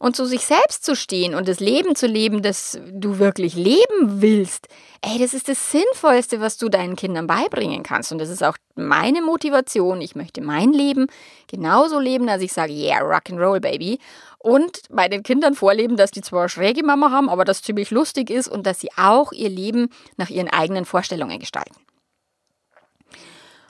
und 0.02 0.16
zu 0.16 0.26
sich 0.26 0.44
selbst 0.44 0.84
zu 0.84 0.96
stehen 0.96 1.32
und 1.32 1.46
das 1.46 1.60
Leben 1.60 1.94
zu 1.94 2.08
leben, 2.08 2.42
das 2.42 2.76
du 2.90 3.20
wirklich 3.20 3.54
leben 3.54 4.20
willst, 4.20 4.66
ey, 5.00 5.16
das 5.20 5.32
ist 5.32 5.48
das 5.48 5.70
Sinnvollste, 5.70 6.40
was 6.40 6.58
du 6.58 6.68
deinen 6.68 6.96
Kindern 6.96 7.28
beibringen 7.28 7.84
kannst. 7.84 8.10
Und 8.10 8.18
das 8.18 8.28
ist 8.28 8.42
auch 8.42 8.56
meine 8.74 9.22
Motivation. 9.22 10.00
Ich 10.00 10.16
möchte 10.16 10.40
mein 10.40 10.72
Leben 10.72 11.06
genauso 11.46 12.00
leben, 12.00 12.26
dass 12.26 12.42
ich 12.42 12.52
sage, 12.52 12.72
yeah, 12.72 12.98
rock 12.98 13.30
and 13.30 13.38
roll, 13.38 13.60
baby. 13.60 14.00
Und 14.38 14.80
bei 14.90 15.08
den 15.08 15.22
Kindern 15.22 15.54
vorleben, 15.54 15.96
dass 15.96 16.10
die 16.10 16.20
zwar 16.20 16.48
schräge 16.48 16.84
Mama 16.84 17.12
haben, 17.12 17.28
aber 17.28 17.44
das 17.44 17.62
ziemlich 17.62 17.92
lustig 17.92 18.28
ist 18.28 18.48
und 18.48 18.66
dass 18.66 18.80
sie 18.80 18.90
auch 18.96 19.30
ihr 19.30 19.50
Leben 19.50 19.88
nach 20.16 20.30
ihren 20.30 20.48
eigenen 20.48 20.84
Vorstellungen 20.84 21.38
gestalten. 21.38 21.76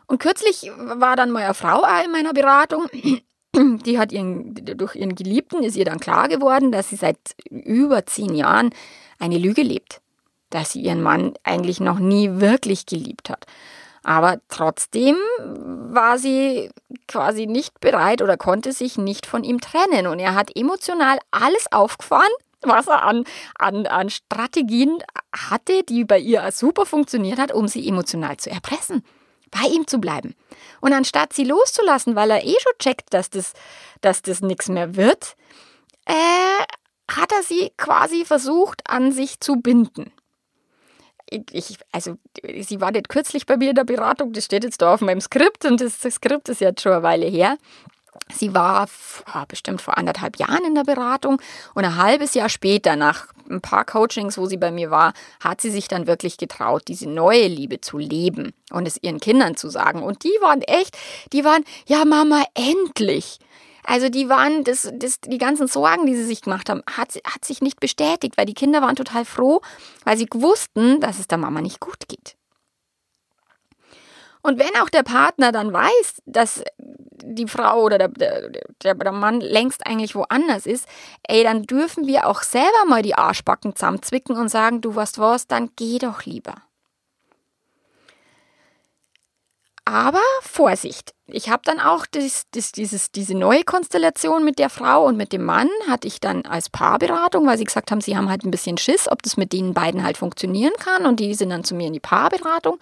Und 0.06 0.18
kürzlich 0.18 0.72
war 0.78 1.14
dann 1.14 1.30
meine 1.30 1.52
Frau 1.52 1.82
auch 1.82 2.04
in 2.04 2.10
meiner 2.10 2.32
Beratung 2.32 2.88
die 3.84 3.98
hat 3.98 4.12
ihren, 4.12 4.54
durch 4.54 4.94
ihren 4.94 5.14
Geliebten 5.14 5.62
ist 5.62 5.76
ihr 5.76 5.84
dann 5.84 6.00
klar 6.00 6.28
geworden, 6.28 6.72
dass 6.72 6.88
sie 6.90 6.96
seit 6.96 7.18
über 7.50 8.06
zehn 8.06 8.34
Jahren 8.34 8.70
eine 9.18 9.38
Lüge 9.38 9.62
lebt. 9.62 10.00
Dass 10.50 10.72
sie 10.72 10.82
ihren 10.82 11.02
Mann 11.02 11.34
eigentlich 11.44 11.80
noch 11.80 11.98
nie 11.98 12.40
wirklich 12.40 12.86
geliebt 12.86 13.30
hat. 13.30 13.46
Aber 14.04 14.40
trotzdem 14.48 15.16
war 15.38 16.18
sie 16.18 16.70
quasi 17.06 17.46
nicht 17.46 17.80
bereit 17.80 18.20
oder 18.20 18.36
konnte 18.36 18.72
sich 18.72 18.98
nicht 18.98 19.26
von 19.26 19.44
ihm 19.44 19.60
trennen. 19.60 20.06
Und 20.08 20.18
er 20.18 20.34
hat 20.34 20.56
emotional 20.56 21.18
alles 21.30 21.70
aufgefahren, 21.70 22.32
was 22.62 22.88
er 22.88 23.04
an, 23.04 23.24
an, 23.58 23.86
an 23.86 24.10
Strategien 24.10 24.98
hatte, 25.34 25.84
die 25.84 26.04
bei 26.04 26.18
ihr 26.18 26.50
super 26.52 26.84
funktioniert 26.84 27.38
hat, 27.38 27.52
um 27.52 27.68
sie 27.68 27.86
emotional 27.86 28.36
zu 28.38 28.50
erpressen 28.50 29.04
bei 29.52 29.68
ihm 29.68 29.86
zu 29.86 29.98
bleiben. 29.98 30.34
Und 30.80 30.92
anstatt 30.92 31.32
sie 31.32 31.44
loszulassen, 31.44 32.16
weil 32.16 32.32
er 32.32 32.44
eh 32.44 32.56
schon 32.60 32.72
checkt, 32.80 33.14
dass 33.14 33.30
das, 33.30 33.52
dass 34.00 34.22
das 34.22 34.40
nichts 34.40 34.68
mehr 34.68 34.96
wird, 34.96 35.36
äh, 36.06 36.64
hat 37.08 37.30
er 37.30 37.42
sie 37.44 37.70
quasi 37.76 38.24
versucht, 38.24 38.82
an 38.88 39.12
sich 39.12 39.38
zu 39.38 39.56
binden. 39.56 40.12
Ich, 41.30 41.78
also, 41.92 42.18
sie 42.60 42.80
war 42.80 42.90
nicht 42.90 43.08
kürzlich 43.08 43.46
bei 43.46 43.56
mir 43.56 43.70
in 43.70 43.76
der 43.76 43.84
Beratung, 43.84 44.32
das 44.32 44.44
steht 44.44 44.64
jetzt 44.64 44.82
da 44.82 44.92
auf 44.92 45.00
meinem 45.00 45.20
Skript 45.20 45.64
und 45.64 45.80
das, 45.80 46.00
das 46.00 46.16
Skript 46.16 46.48
ist 46.48 46.60
jetzt 46.60 46.82
schon 46.82 46.92
eine 46.92 47.02
Weile 47.02 47.26
her. 47.26 47.56
Sie 48.32 48.54
war 48.54 48.88
bestimmt 49.48 49.80
vor 49.80 49.96
anderthalb 49.96 50.38
Jahren 50.38 50.64
in 50.64 50.74
der 50.74 50.84
Beratung 50.84 51.40
und 51.74 51.84
ein 51.84 51.96
halbes 51.96 52.34
Jahr 52.34 52.48
später, 52.48 52.96
nach 52.96 53.26
ein 53.50 53.60
paar 53.60 53.84
Coachings, 53.84 54.38
wo 54.38 54.46
sie 54.46 54.56
bei 54.56 54.70
mir 54.70 54.90
war, 54.90 55.12
hat 55.40 55.60
sie 55.60 55.70
sich 55.70 55.88
dann 55.88 56.06
wirklich 56.06 56.36
getraut, 56.36 56.82
diese 56.88 57.08
neue 57.08 57.46
Liebe 57.46 57.80
zu 57.80 57.98
leben 57.98 58.52
und 58.70 58.86
es 58.86 59.02
ihren 59.02 59.20
Kindern 59.20 59.56
zu 59.56 59.68
sagen. 59.68 60.02
Und 60.02 60.24
die 60.24 60.36
waren 60.40 60.62
echt, 60.62 60.96
die 61.32 61.44
waren, 61.44 61.64
ja 61.86 62.04
Mama, 62.04 62.44
endlich. 62.54 63.38
Also 63.84 64.08
die 64.08 64.28
waren, 64.28 64.64
das, 64.64 64.90
das, 64.94 65.20
die 65.20 65.38
ganzen 65.38 65.66
Sorgen, 65.66 66.06
die 66.06 66.14
sie 66.14 66.24
sich 66.24 66.42
gemacht 66.42 66.70
haben, 66.70 66.82
hat, 66.86 67.18
hat 67.24 67.44
sich 67.44 67.60
nicht 67.60 67.80
bestätigt, 67.80 68.36
weil 68.36 68.46
die 68.46 68.54
Kinder 68.54 68.80
waren 68.80 68.96
total 68.96 69.24
froh, 69.24 69.60
weil 70.04 70.16
sie 70.16 70.28
wussten, 70.32 71.00
dass 71.00 71.18
es 71.18 71.28
der 71.28 71.38
Mama 71.38 71.60
nicht 71.60 71.80
gut 71.80 72.08
geht. 72.08 72.36
Und 74.42 74.58
wenn 74.58 74.80
auch 74.82 74.90
der 74.90 75.04
Partner 75.04 75.52
dann 75.52 75.72
weiß, 75.72 76.22
dass 76.26 76.62
die 76.78 77.46
Frau 77.46 77.82
oder 77.82 77.98
der, 77.98 78.08
der, 78.08 78.94
der, 78.94 79.12
Mann 79.12 79.40
längst 79.40 79.86
eigentlich 79.86 80.14
woanders 80.14 80.66
ist, 80.66 80.88
ey, 81.28 81.44
dann 81.44 81.62
dürfen 81.62 82.06
wir 82.06 82.26
auch 82.26 82.42
selber 82.42 82.84
mal 82.88 83.02
die 83.02 83.14
Arschbacken 83.14 83.76
zusammenzwicken 83.76 84.36
und 84.36 84.48
sagen, 84.48 84.80
du 84.80 84.94
weißt 84.94 85.18
was, 85.18 85.46
dann 85.46 85.70
geh 85.76 85.98
doch 85.98 86.24
lieber. 86.24 86.56
Aber 89.84 90.22
Vorsicht, 90.42 91.12
ich 91.26 91.50
habe 91.50 91.62
dann 91.64 91.80
auch 91.80 92.06
das, 92.06 92.44
das, 92.52 92.70
dieses, 92.70 93.10
diese 93.10 93.34
neue 93.34 93.64
Konstellation 93.64 94.44
mit 94.44 94.60
der 94.60 94.70
Frau 94.70 95.04
und 95.06 95.16
mit 95.16 95.32
dem 95.32 95.44
Mann, 95.44 95.68
hatte 95.88 96.06
ich 96.06 96.20
dann 96.20 96.46
als 96.46 96.70
Paarberatung, 96.70 97.46
weil 97.46 97.58
sie 97.58 97.64
gesagt 97.64 97.90
haben, 97.90 98.00
sie 98.00 98.16
haben 98.16 98.30
halt 98.30 98.44
ein 98.44 98.52
bisschen 98.52 98.78
Schiss, 98.78 99.10
ob 99.10 99.22
das 99.22 99.36
mit 99.36 99.52
den 99.52 99.74
beiden 99.74 100.04
halt 100.04 100.18
funktionieren 100.18 100.72
kann. 100.78 101.04
Und 101.04 101.18
die 101.18 101.34
sind 101.34 101.50
dann 101.50 101.64
zu 101.64 101.74
mir 101.74 101.88
in 101.88 101.94
die 101.94 102.00
Paarberatung. 102.00 102.78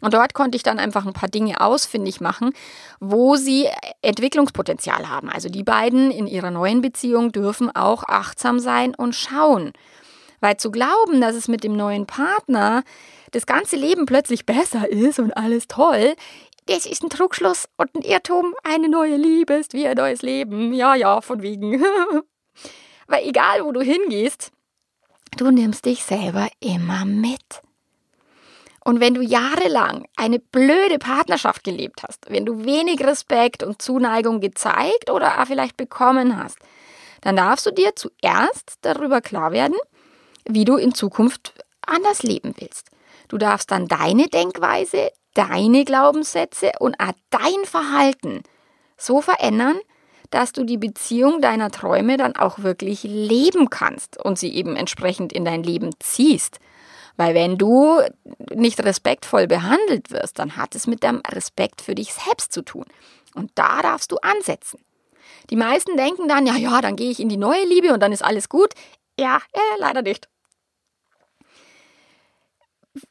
Und 0.00 0.14
dort 0.14 0.34
konnte 0.34 0.54
ich 0.54 0.62
dann 0.62 0.78
einfach 0.78 1.04
ein 1.04 1.12
paar 1.12 1.28
Dinge 1.28 1.60
ausfindig 1.60 2.20
machen, 2.20 2.52
wo 3.00 3.34
sie 3.34 3.68
Entwicklungspotenzial 4.02 5.08
haben. 5.08 5.30
Also 5.30 5.48
die 5.48 5.64
beiden 5.64 6.12
in 6.12 6.28
ihrer 6.28 6.52
neuen 6.52 6.82
Beziehung 6.82 7.32
dürfen 7.32 7.74
auch 7.74 8.04
achtsam 8.04 8.60
sein 8.60 8.94
und 8.94 9.16
schauen. 9.16 9.72
Weil 10.40 10.58
zu 10.58 10.70
glauben, 10.70 11.20
dass 11.20 11.34
es 11.34 11.48
mit 11.48 11.64
dem 11.64 11.74
neuen 11.74 12.06
Partner 12.06 12.84
das 13.34 13.46
ganze 13.46 13.76
Leben 13.76 14.06
plötzlich 14.06 14.46
besser 14.46 14.88
ist 14.88 15.18
und 15.18 15.36
alles 15.36 15.66
toll, 15.68 16.14
das 16.66 16.86
ist 16.86 17.02
ein 17.02 17.10
Trugschluss 17.10 17.68
und 17.76 17.94
ein 17.94 18.02
Irrtum. 18.02 18.54
Eine 18.62 18.88
neue 18.88 19.16
Liebe 19.16 19.54
ist 19.54 19.74
wie 19.74 19.86
ein 19.86 19.96
neues 19.96 20.22
Leben. 20.22 20.72
Ja, 20.72 20.94
ja, 20.94 21.20
von 21.20 21.42
wegen. 21.42 21.82
Weil 23.06 23.28
egal, 23.28 23.64
wo 23.64 23.72
du 23.72 23.82
hingehst, 23.82 24.50
du 25.36 25.50
nimmst 25.50 25.84
dich 25.84 26.04
selber 26.04 26.48
immer 26.60 27.04
mit. 27.04 27.60
Und 28.82 29.00
wenn 29.00 29.14
du 29.14 29.22
jahrelang 29.22 30.06
eine 30.16 30.38
blöde 30.38 30.98
Partnerschaft 30.98 31.64
gelebt 31.64 32.02
hast, 32.06 32.30
wenn 32.30 32.46
du 32.46 32.64
wenig 32.64 33.00
Respekt 33.04 33.62
und 33.62 33.80
Zuneigung 33.80 34.40
gezeigt 34.40 35.10
oder 35.10 35.44
vielleicht 35.46 35.76
bekommen 35.76 36.42
hast, 36.42 36.58
dann 37.22 37.36
darfst 37.36 37.66
du 37.66 37.72
dir 37.72 37.96
zuerst 37.96 38.78
darüber 38.82 39.20
klar 39.20 39.52
werden, 39.52 39.76
wie 40.46 40.66
du 40.66 40.76
in 40.76 40.94
Zukunft 40.94 41.54
anders 41.86 42.22
leben 42.22 42.54
willst. 42.58 42.90
Du 43.28 43.38
darfst 43.38 43.70
dann 43.70 43.88
deine 43.88 44.28
Denkweise, 44.28 45.10
deine 45.34 45.84
Glaubenssätze 45.84 46.72
und 46.78 46.98
auch 47.00 47.12
dein 47.30 47.64
Verhalten 47.64 48.42
so 48.96 49.20
verändern, 49.20 49.78
dass 50.30 50.52
du 50.52 50.64
die 50.64 50.78
Beziehung 50.78 51.40
deiner 51.40 51.70
Träume 51.70 52.16
dann 52.16 52.36
auch 52.36 52.58
wirklich 52.60 53.02
leben 53.04 53.70
kannst 53.70 54.16
und 54.22 54.38
sie 54.38 54.54
eben 54.54 54.76
entsprechend 54.76 55.32
in 55.32 55.44
dein 55.44 55.62
Leben 55.62 55.90
ziehst. 56.00 56.58
Weil 57.16 57.34
wenn 57.34 57.58
du 57.58 58.00
nicht 58.52 58.82
respektvoll 58.82 59.46
behandelt 59.46 60.10
wirst, 60.10 60.38
dann 60.38 60.56
hat 60.56 60.74
es 60.74 60.86
mit 60.86 61.02
dem 61.02 61.22
Respekt 61.30 61.80
für 61.80 61.94
dich 61.94 62.12
selbst 62.12 62.52
zu 62.52 62.62
tun. 62.62 62.86
Und 63.34 63.52
da 63.54 63.82
darfst 63.82 64.10
du 64.10 64.16
ansetzen. 64.16 64.80
Die 65.50 65.56
meisten 65.56 65.96
denken 65.96 66.28
dann, 66.28 66.46
ja, 66.46 66.56
ja, 66.56 66.80
dann 66.80 66.96
gehe 66.96 67.10
ich 67.10 67.20
in 67.20 67.28
die 67.28 67.36
neue 67.36 67.64
Liebe 67.64 67.92
und 67.92 68.00
dann 68.00 68.12
ist 68.12 68.24
alles 68.24 68.48
gut. 68.48 68.72
Ja, 69.18 69.38
äh, 69.52 69.78
leider 69.78 70.02
nicht 70.02 70.28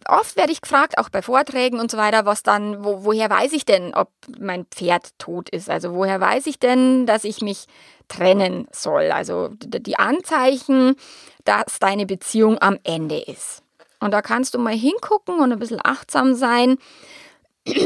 oft 0.08 0.36
werde 0.38 0.52
ich 0.52 0.62
gefragt, 0.62 0.98
auch 0.98 1.10
bei 1.10 1.22
Vorträgen 1.22 1.80
und 1.80 1.92
so 1.92 1.98
weiter, 1.98 2.25
was 2.25 2.44
dann, 2.44 2.84
wo, 2.84 3.04
woher 3.04 3.30
weiß 3.30 3.54
ich 3.54 3.66
denn, 3.66 3.94
ob 3.94 4.10
mein 4.40 4.66
Pferd 4.66 5.18
tot 5.20 5.50
ist? 5.50 5.70
Also 5.70 5.94
woher 5.94 6.20
weiß 6.20 6.48
ich 6.48 6.60
denn, 6.60 7.06
dass 7.06 7.24
ich 7.24 7.42
mich 7.42 7.66
trennen 8.08 8.68
soll? 8.72 9.12
Also 9.12 9.50
die 9.52 9.98
Anzeichen, 9.98 10.96
dass 11.44 11.80
deine 11.80 12.06
Beziehung 12.06 12.58
am 12.62 12.80
Ende 12.84 13.20
ist. 13.20 13.62
Und 14.00 14.12
da 14.12 14.22
kannst 14.22 14.54
du 14.54 14.60
mal 14.60 14.74
hingucken 14.74 15.40
und 15.40 15.52
ein 15.52 15.60
bisschen 15.60 15.82
achtsam 15.84 16.36
sein, 16.36 16.78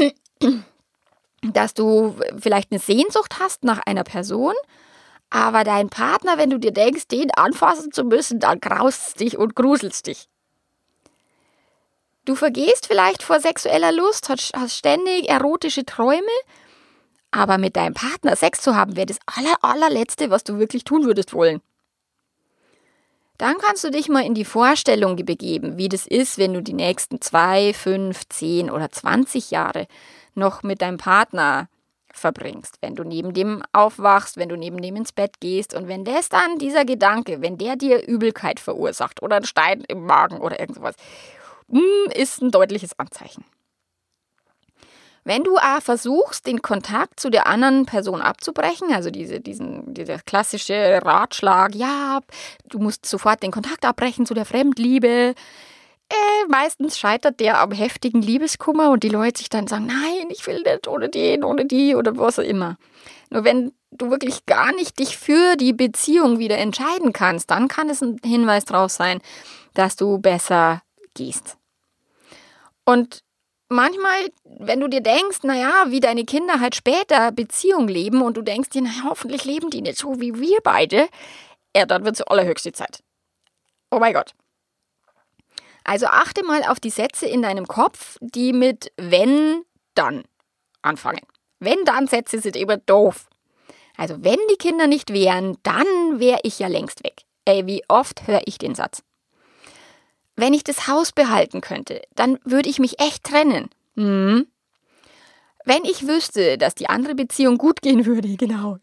dass 1.42 1.74
du 1.74 2.16
vielleicht 2.38 2.72
eine 2.72 2.80
Sehnsucht 2.80 3.38
hast 3.40 3.64
nach 3.64 3.80
einer 3.86 4.04
Person, 4.04 4.54
aber 5.30 5.62
dein 5.62 5.90
Partner, 5.90 6.38
wenn 6.38 6.50
du 6.50 6.58
dir 6.58 6.72
denkst, 6.72 7.08
den 7.08 7.30
anfassen 7.32 7.92
zu 7.92 8.04
müssen, 8.04 8.40
dann 8.40 8.60
graust 8.60 9.20
dich 9.20 9.36
und 9.36 9.54
gruselst 9.54 10.06
dich. 10.06 10.28
Du 12.28 12.34
vergehst 12.34 12.86
vielleicht 12.86 13.22
vor 13.22 13.40
sexueller 13.40 13.90
Lust, 13.90 14.28
hast 14.28 14.76
ständig 14.76 15.30
erotische 15.30 15.86
Träume, 15.86 16.20
aber 17.30 17.56
mit 17.56 17.74
deinem 17.74 17.94
Partner 17.94 18.36
Sex 18.36 18.60
zu 18.60 18.76
haben, 18.76 18.96
wäre 18.96 19.06
das 19.06 19.18
aller, 19.24 19.54
allerletzte, 19.62 20.28
was 20.28 20.44
du 20.44 20.58
wirklich 20.58 20.84
tun 20.84 21.06
würdest 21.06 21.32
wollen. 21.32 21.62
Dann 23.38 23.56
kannst 23.56 23.82
du 23.82 23.90
dich 23.90 24.10
mal 24.10 24.26
in 24.26 24.34
die 24.34 24.44
Vorstellung 24.44 25.16
begeben, 25.16 25.78
wie 25.78 25.88
das 25.88 26.06
ist, 26.06 26.36
wenn 26.36 26.52
du 26.52 26.62
die 26.62 26.74
nächsten 26.74 27.22
zwei, 27.22 27.72
fünf, 27.72 28.28
zehn 28.28 28.70
oder 28.70 28.90
zwanzig 28.90 29.50
Jahre 29.50 29.86
noch 30.34 30.62
mit 30.62 30.82
deinem 30.82 30.98
Partner 30.98 31.70
verbringst, 32.12 32.76
wenn 32.82 32.94
du 32.94 33.04
neben 33.04 33.32
dem 33.32 33.62
aufwachst, 33.72 34.36
wenn 34.36 34.50
du 34.50 34.56
neben 34.56 34.82
dem 34.82 34.96
ins 34.96 35.12
Bett 35.12 35.40
gehst 35.40 35.72
und 35.72 35.88
wenn 35.88 36.04
das 36.04 36.28
dann 36.28 36.58
dieser 36.58 36.84
Gedanke, 36.84 37.40
wenn 37.40 37.56
der 37.56 37.76
dir 37.76 38.06
Übelkeit 38.06 38.60
verursacht 38.60 39.22
oder 39.22 39.36
einen 39.36 39.46
Stein 39.46 39.82
im 39.88 40.04
Magen 40.04 40.38
oder 40.38 40.60
irgendwas 40.60 40.94
ist 42.14 42.42
ein 42.42 42.50
deutliches 42.50 42.98
Anzeichen. 42.98 43.44
Wenn 45.24 45.44
du 45.44 45.58
auch 45.58 45.82
versuchst, 45.82 46.46
den 46.46 46.62
Kontakt 46.62 47.20
zu 47.20 47.28
der 47.28 47.46
anderen 47.46 47.84
Person 47.84 48.22
abzubrechen, 48.22 48.94
also 48.94 49.10
diese, 49.10 49.40
diesen, 49.40 49.92
dieser 49.92 50.20
klassische 50.20 51.00
Ratschlag, 51.04 51.74
ja, 51.74 52.20
du 52.70 52.78
musst 52.78 53.04
sofort 53.04 53.42
den 53.42 53.50
Kontakt 53.50 53.84
abbrechen 53.84 54.24
zu 54.24 54.32
der 54.32 54.46
Fremdliebe, 54.46 55.34
äh, 56.10 56.46
meistens 56.48 56.98
scheitert 56.98 57.40
der 57.40 57.60
am 57.60 57.72
heftigen 57.72 58.22
Liebeskummer 58.22 58.90
und 58.90 59.02
die 59.02 59.10
Leute 59.10 59.40
sich 59.40 59.50
dann 59.50 59.66
sagen, 59.66 59.84
nein, 59.84 60.28
ich 60.30 60.46
will 60.46 60.62
nicht 60.62 60.88
ohne 60.88 61.10
den, 61.10 61.44
ohne 61.44 61.66
die 61.66 61.94
oder 61.94 62.16
was 62.16 62.38
auch 62.38 62.44
immer. 62.44 62.78
Nur 63.28 63.44
wenn 63.44 63.72
du 63.90 64.10
wirklich 64.10 64.46
gar 64.46 64.72
nicht 64.72 64.98
dich 64.98 65.18
für 65.18 65.56
die 65.56 65.74
Beziehung 65.74 66.38
wieder 66.38 66.56
entscheiden 66.56 67.12
kannst, 67.12 67.50
dann 67.50 67.68
kann 67.68 67.90
es 67.90 68.00
ein 68.00 68.16
Hinweis 68.24 68.64
darauf 68.64 68.90
sein, 68.90 69.20
dass 69.74 69.96
du 69.96 70.18
besser 70.18 70.80
gehst. 71.12 71.57
Und 72.88 73.22
manchmal, 73.68 74.30
wenn 74.44 74.80
du 74.80 74.88
dir 74.88 75.02
denkst, 75.02 75.40
naja, 75.42 75.84
wie 75.88 76.00
deine 76.00 76.24
Kinder 76.24 76.58
halt 76.58 76.74
später 76.74 77.32
Beziehung 77.32 77.86
leben 77.86 78.22
und 78.22 78.38
du 78.38 78.40
denkst 78.40 78.70
dir, 78.70 78.80
naja, 78.80 79.02
hoffentlich 79.04 79.44
leben 79.44 79.68
die 79.68 79.82
nicht 79.82 79.98
so 79.98 80.22
wie 80.22 80.40
wir 80.40 80.60
beide, 80.62 81.06
ja, 81.76 81.84
dann 81.84 82.06
wird 82.06 82.14
es 82.14 82.22
allerhöchste 82.22 82.72
Zeit. 82.72 83.02
Oh 83.90 83.98
mein 83.98 84.14
Gott. 84.14 84.32
Also 85.84 86.06
achte 86.06 86.42
mal 86.44 86.62
auf 86.62 86.80
die 86.80 86.88
Sätze 86.88 87.26
in 87.26 87.42
deinem 87.42 87.66
Kopf, 87.66 88.16
die 88.22 88.54
mit 88.54 88.90
wenn, 88.96 89.64
dann 89.94 90.24
anfangen. 90.80 91.26
Wenn, 91.58 91.84
dann 91.84 92.06
Sätze 92.06 92.40
sind 92.40 92.56
immer 92.56 92.78
doof. 92.78 93.28
Also 93.98 94.24
wenn 94.24 94.38
die 94.50 94.56
Kinder 94.56 94.86
nicht 94.86 95.12
wären, 95.12 95.58
dann 95.62 96.20
wäre 96.20 96.40
ich 96.42 96.58
ja 96.58 96.68
längst 96.68 97.04
weg. 97.04 97.24
Ey, 97.44 97.66
wie 97.66 97.84
oft 97.88 98.26
höre 98.26 98.40
ich 98.46 98.56
den 98.56 98.74
Satz? 98.74 99.02
Wenn 100.38 100.54
ich 100.54 100.62
das 100.62 100.86
Haus 100.86 101.12
behalten 101.12 101.60
könnte, 101.60 102.00
dann 102.14 102.38
würde 102.44 102.68
ich 102.68 102.78
mich 102.78 103.00
echt 103.00 103.24
trennen. 103.24 103.68
Hm. 103.96 104.46
Wenn 105.64 105.84
ich 105.84 106.06
wüsste, 106.06 106.56
dass 106.56 106.76
die 106.76 106.88
andere 106.88 107.14
Beziehung 107.14 107.58
gut 107.58 107.82
gehen 107.82 108.06
würde, 108.06 108.28
genau. 108.36 108.78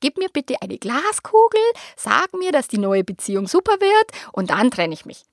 Gib 0.00 0.16
mir 0.16 0.28
bitte 0.32 0.56
eine 0.62 0.78
Glaskugel, 0.78 1.60
sag 1.94 2.32
mir, 2.32 2.52
dass 2.52 2.68
die 2.68 2.78
neue 2.78 3.04
Beziehung 3.04 3.46
super 3.46 3.74
wird 3.80 4.10
und 4.32 4.50
dann 4.50 4.70
trenne 4.70 4.94
ich 4.94 5.04
mich. 5.04 5.24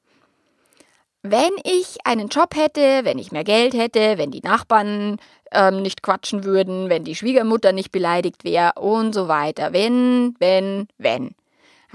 Wenn 1.24 1.54
ich 1.64 2.06
einen 2.06 2.28
Job 2.28 2.56
hätte, 2.56 3.04
wenn 3.04 3.18
ich 3.18 3.32
mehr 3.32 3.46
Geld 3.46 3.74
hätte, 3.74 4.18
wenn 4.18 4.30
die 4.30 4.42
Nachbarn 4.42 5.18
ähm, 5.52 5.82
nicht 5.82 6.04
quatschen 6.04 6.44
würden, 6.44 6.90
wenn 6.90 7.04
die 7.04 7.16
Schwiegermutter 7.16 7.72
nicht 7.72 7.92
beleidigt 7.92 8.44
wäre 8.44 8.74
und 8.76 9.14
so 9.14 9.28
weiter. 9.28 9.74
Wenn, 9.74 10.36
wenn, 10.38 10.88
wenn. 10.98 11.34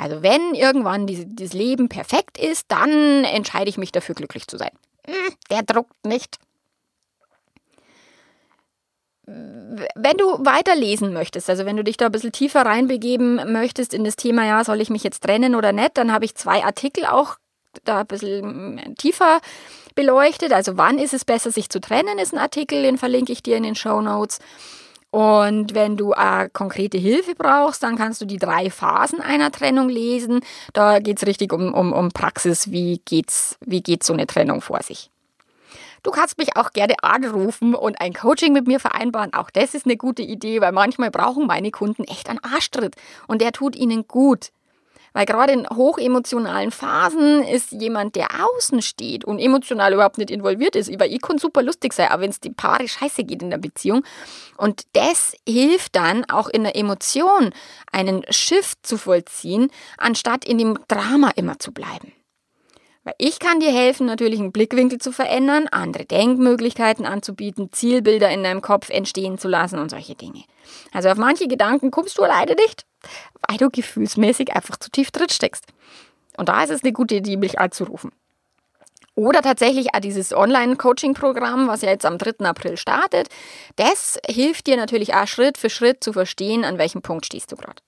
Also 0.01 0.23
wenn 0.23 0.55
irgendwann 0.55 1.07
diese, 1.07 1.27
dieses 1.27 1.53
Leben 1.53 1.91
perfekt 1.91 2.39
ist, 2.39 2.65
dann 2.69 3.25
entscheide 3.25 3.69
ich 3.69 3.77
mich 3.77 3.93
dafür, 3.93 4.15
glücklich 4.15 4.47
zu 4.47 4.57
sein. 4.57 4.71
Hm, 5.07 5.35
der 5.51 5.63
druckt 5.63 6.07
nicht. 6.07 6.39
Wenn 9.27 10.17
du 10.17 10.25
weiterlesen 10.45 11.13
möchtest, 11.13 11.51
also 11.51 11.67
wenn 11.67 11.77
du 11.77 11.85
dich 11.85 11.99
da 11.99 12.07
ein 12.07 12.13
bisschen 12.13 12.33
tiefer 12.33 12.63
reinbegeben 12.63 13.53
möchtest 13.53 13.93
in 13.93 14.03
das 14.03 14.17
Thema, 14.17 14.47
ja, 14.47 14.65
soll 14.65 14.81
ich 14.81 14.89
mich 14.89 15.05
jetzt 15.05 15.23
trennen 15.23 15.55
oder 15.55 15.73
nicht, 15.73 15.99
dann 15.99 16.13
habe 16.13 16.25
ich 16.25 16.35
zwei 16.35 16.65
Artikel 16.65 17.05
auch 17.05 17.37
da 17.85 18.01
ein 18.01 18.07
bisschen 18.07 18.81
hm, 18.83 18.95
tiefer 18.97 19.41
beleuchtet. 19.95 20.55
Also 20.55 20.79
wann 20.79 20.99
ist 20.99 21.13
es 21.13 21.27
besser, 21.27 21.51
sich 21.51 21.69
zu 21.69 21.79
trennen, 21.79 22.19
ist 22.19 22.33
ein 22.33 22.39
Artikel, 22.39 22.83
den 22.83 22.97
verlinke 22.97 23.33
ich 23.33 23.43
dir 23.43 23.59
in 23.59 23.65
den 23.65 23.75
Show 23.75 24.01
Notes. 24.01 24.39
Und 25.11 25.75
wenn 25.75 25.97
du 25.97 26.13
äh, 26.13 26.49
konkrete 26.53 26.97
Hilfe 26.97 27.35
brauchst, 27.35 27.83
dann 27.83 27.97
kannst 27.97 28.21
du 28.21 28.27
die 28.27 28.37
drei 28.37 28.71
Phasen 28.71 29.21
einer 29.21 29.51
Trennung 29.51 29.89
lesen. 29.89 30.41
Da 30.73 31.01
geht 31.01 31.19
es 31.19 31.27
richtig 31.27 31.53
um, 31.53 31.75
um, 31.75 31.93
um 31.93 32.11
Praxis, 32.11 32.71
wie 32.71 33.01
geht's, 33.05 33.57
wie 33.61 33.83
geht 33.83 34.05
so 34.05 34.13
eine 34.13 34.27
Trennung 34.27 34.61
vor 34.61 34.83
sich. 34.83 35.11
Du 36.03 36.11
kannst 36.11 36.39
mich 36.39 36.57
auch 36.57 36.73
gerne 36.73 36.95
anrufen 37.03 37.75
und 37.75 38.01
ein 38.01 38.15
Coaching 38.15 38.53
mit 38.53 38.67
mir 38.67 38.81
vereinbaren. 38.81 39.35
Auch 39.35 39.51
das 39.51 39.75
ist 39.75 39.85
eine 39.85 39.97
gute 39.97 40.23
Idee, 40.23 40.61
weil 40.61 40.73
manchmal 40.73 41.11
brauchen 41.11 41.47
meine 41.47 41.71
Kunden 41.71 42.05
echt 42.05 42.31
einen 42.31 42.43
Arschtritt 42.43 42.95
und 43.27 43.43
der 43.43 43.53
tut 43.53 43.77
ihnen 43.77 44.07
gut. 44.07 44.51
Weil 45.13 45.27
gerade 45.27 45.53
in 45.53 45.69
hochemotionalen 45.69 46.71
Phasen 46.71 47.43
ist 47.43 47.73
jemand, 47.73 48.15
der 48.15 48.29
außen 48.45 48.83
steht 48.83 49.25
und 49.25 49.39
emotional 49.39 49.93
überhaupt 49.93 50.19
nicht 50.19 50.31
involviert 50.31 50.77
ist, 50.77 50.91
weil 50.99 51.13
ich 51.13 51.21
kann 51.21 51.39
super 51.39 51.63
lustig 51.63 51.93
sein, 51.93 52.09
aber 52.09 52.23
wenn 52.23 52.31
es 52.31 52.41
die 52.41 52.51
Paare 52.51 52.87
scheiße 52.87 53.25
geht 53.25 53.43
in 53.43 53.51
der 53.51 53.59
Beziehung. 53.59 54.03
Und 54.57 54.83
das 54.93 55.35
hilft 55.49 55.97
dann 55.97 56.25
auch 56.31 56.49
in 56.49 56.65
der 56.65 56.77
Emotion 56.77 57.53
einen 57.93 58.25
Shift 58.31 58.87
zu 58.87 58.97
vollziehen, 58.97 59.71
anstatt 59.99 60.45
in 60.45 60.59
dem 60.59 60.79
Drama 60.89 61.31
immer 61.37 61.59
zu 61.59 61.73
bleiben. 61.73 62.13
Ich 63.19 63.39
kann 63.39 63.61
dir 63.61 63.73
helfen, 63.73 64.07
natürlich 64.07 64.41
einen 64.41 64.53
Blickwinkel 64.53 64.99
zu 64.99 65.13
verändern, 65.13 65.69
andere 65.69 66.05
Denkmöglichkeiten 66.05 67.07
anzubieten, 67.07 67.73
Zielbilder 67.73 68.31
in 68.31 68.43
deinem 68.43 68.61
Kopf 68.61 68.91
entstehen 68.91 69.39
zu 69.39 69.49
lassen 69.49 69.79
und 69.79 69.91
solche 69.91 70.15
Dinge. 70.15 70.45
Also 70.93 71.09
auf 71.09 71.17
manche 71.17 71.49
Gedanken 71.49 71.91
kommst 71.91 72.19
du 72.19 72.23
leider 72.23 72.55
nicht, 72.55 72.85
weil 73.49 73.57
du 73.57 73.71
gefühlsmäßig 73.71 74.55
einfach 74.55 74.77
zu 74.77 74.91
tief 74.91 75.11
drin 75.11 75.29
steckst. 75.31 75.65
Und 76.37 76.49
da 76.49 76.63
ist 76.63 76.71
es 76.71 76.83
eine 76.83 76.93
gute 76.93 77.17
Idee, 77.17 77.37
mich 77.37 77.59
anzurufen. 77.59 78.13
Oder 79.15 79.43
tatsächlich 79.43 79.95
auch 79.95 80.01
dieses 80.01 80.33
Online-Coaching-Programm, 80.33 81.69
was 81.69 81.83
ja 81.83 81.91
jetzt 81.91 82.07
am 82.07 82.17
3. 82.17 82.47
April 82.47 82.77
startet, 82.77 83.29
das 83.77 84.19
hilft 84.27 84.67
dir 84.67 84.77
natürlich 84.77 85.15
auch 85.15 85.27
Schritt 85.27 85.59
für 85.59 85.69
Schritt 85.69 86.03
zu 86.03 86.13
verstehen, 86.13 86.65
an 86.65 86.79
welchem 86.79 87.03
Punkt 87.03 87.27
stehst 87.27 87.53
du 87.53 87.57
gerade. 87.57 87.83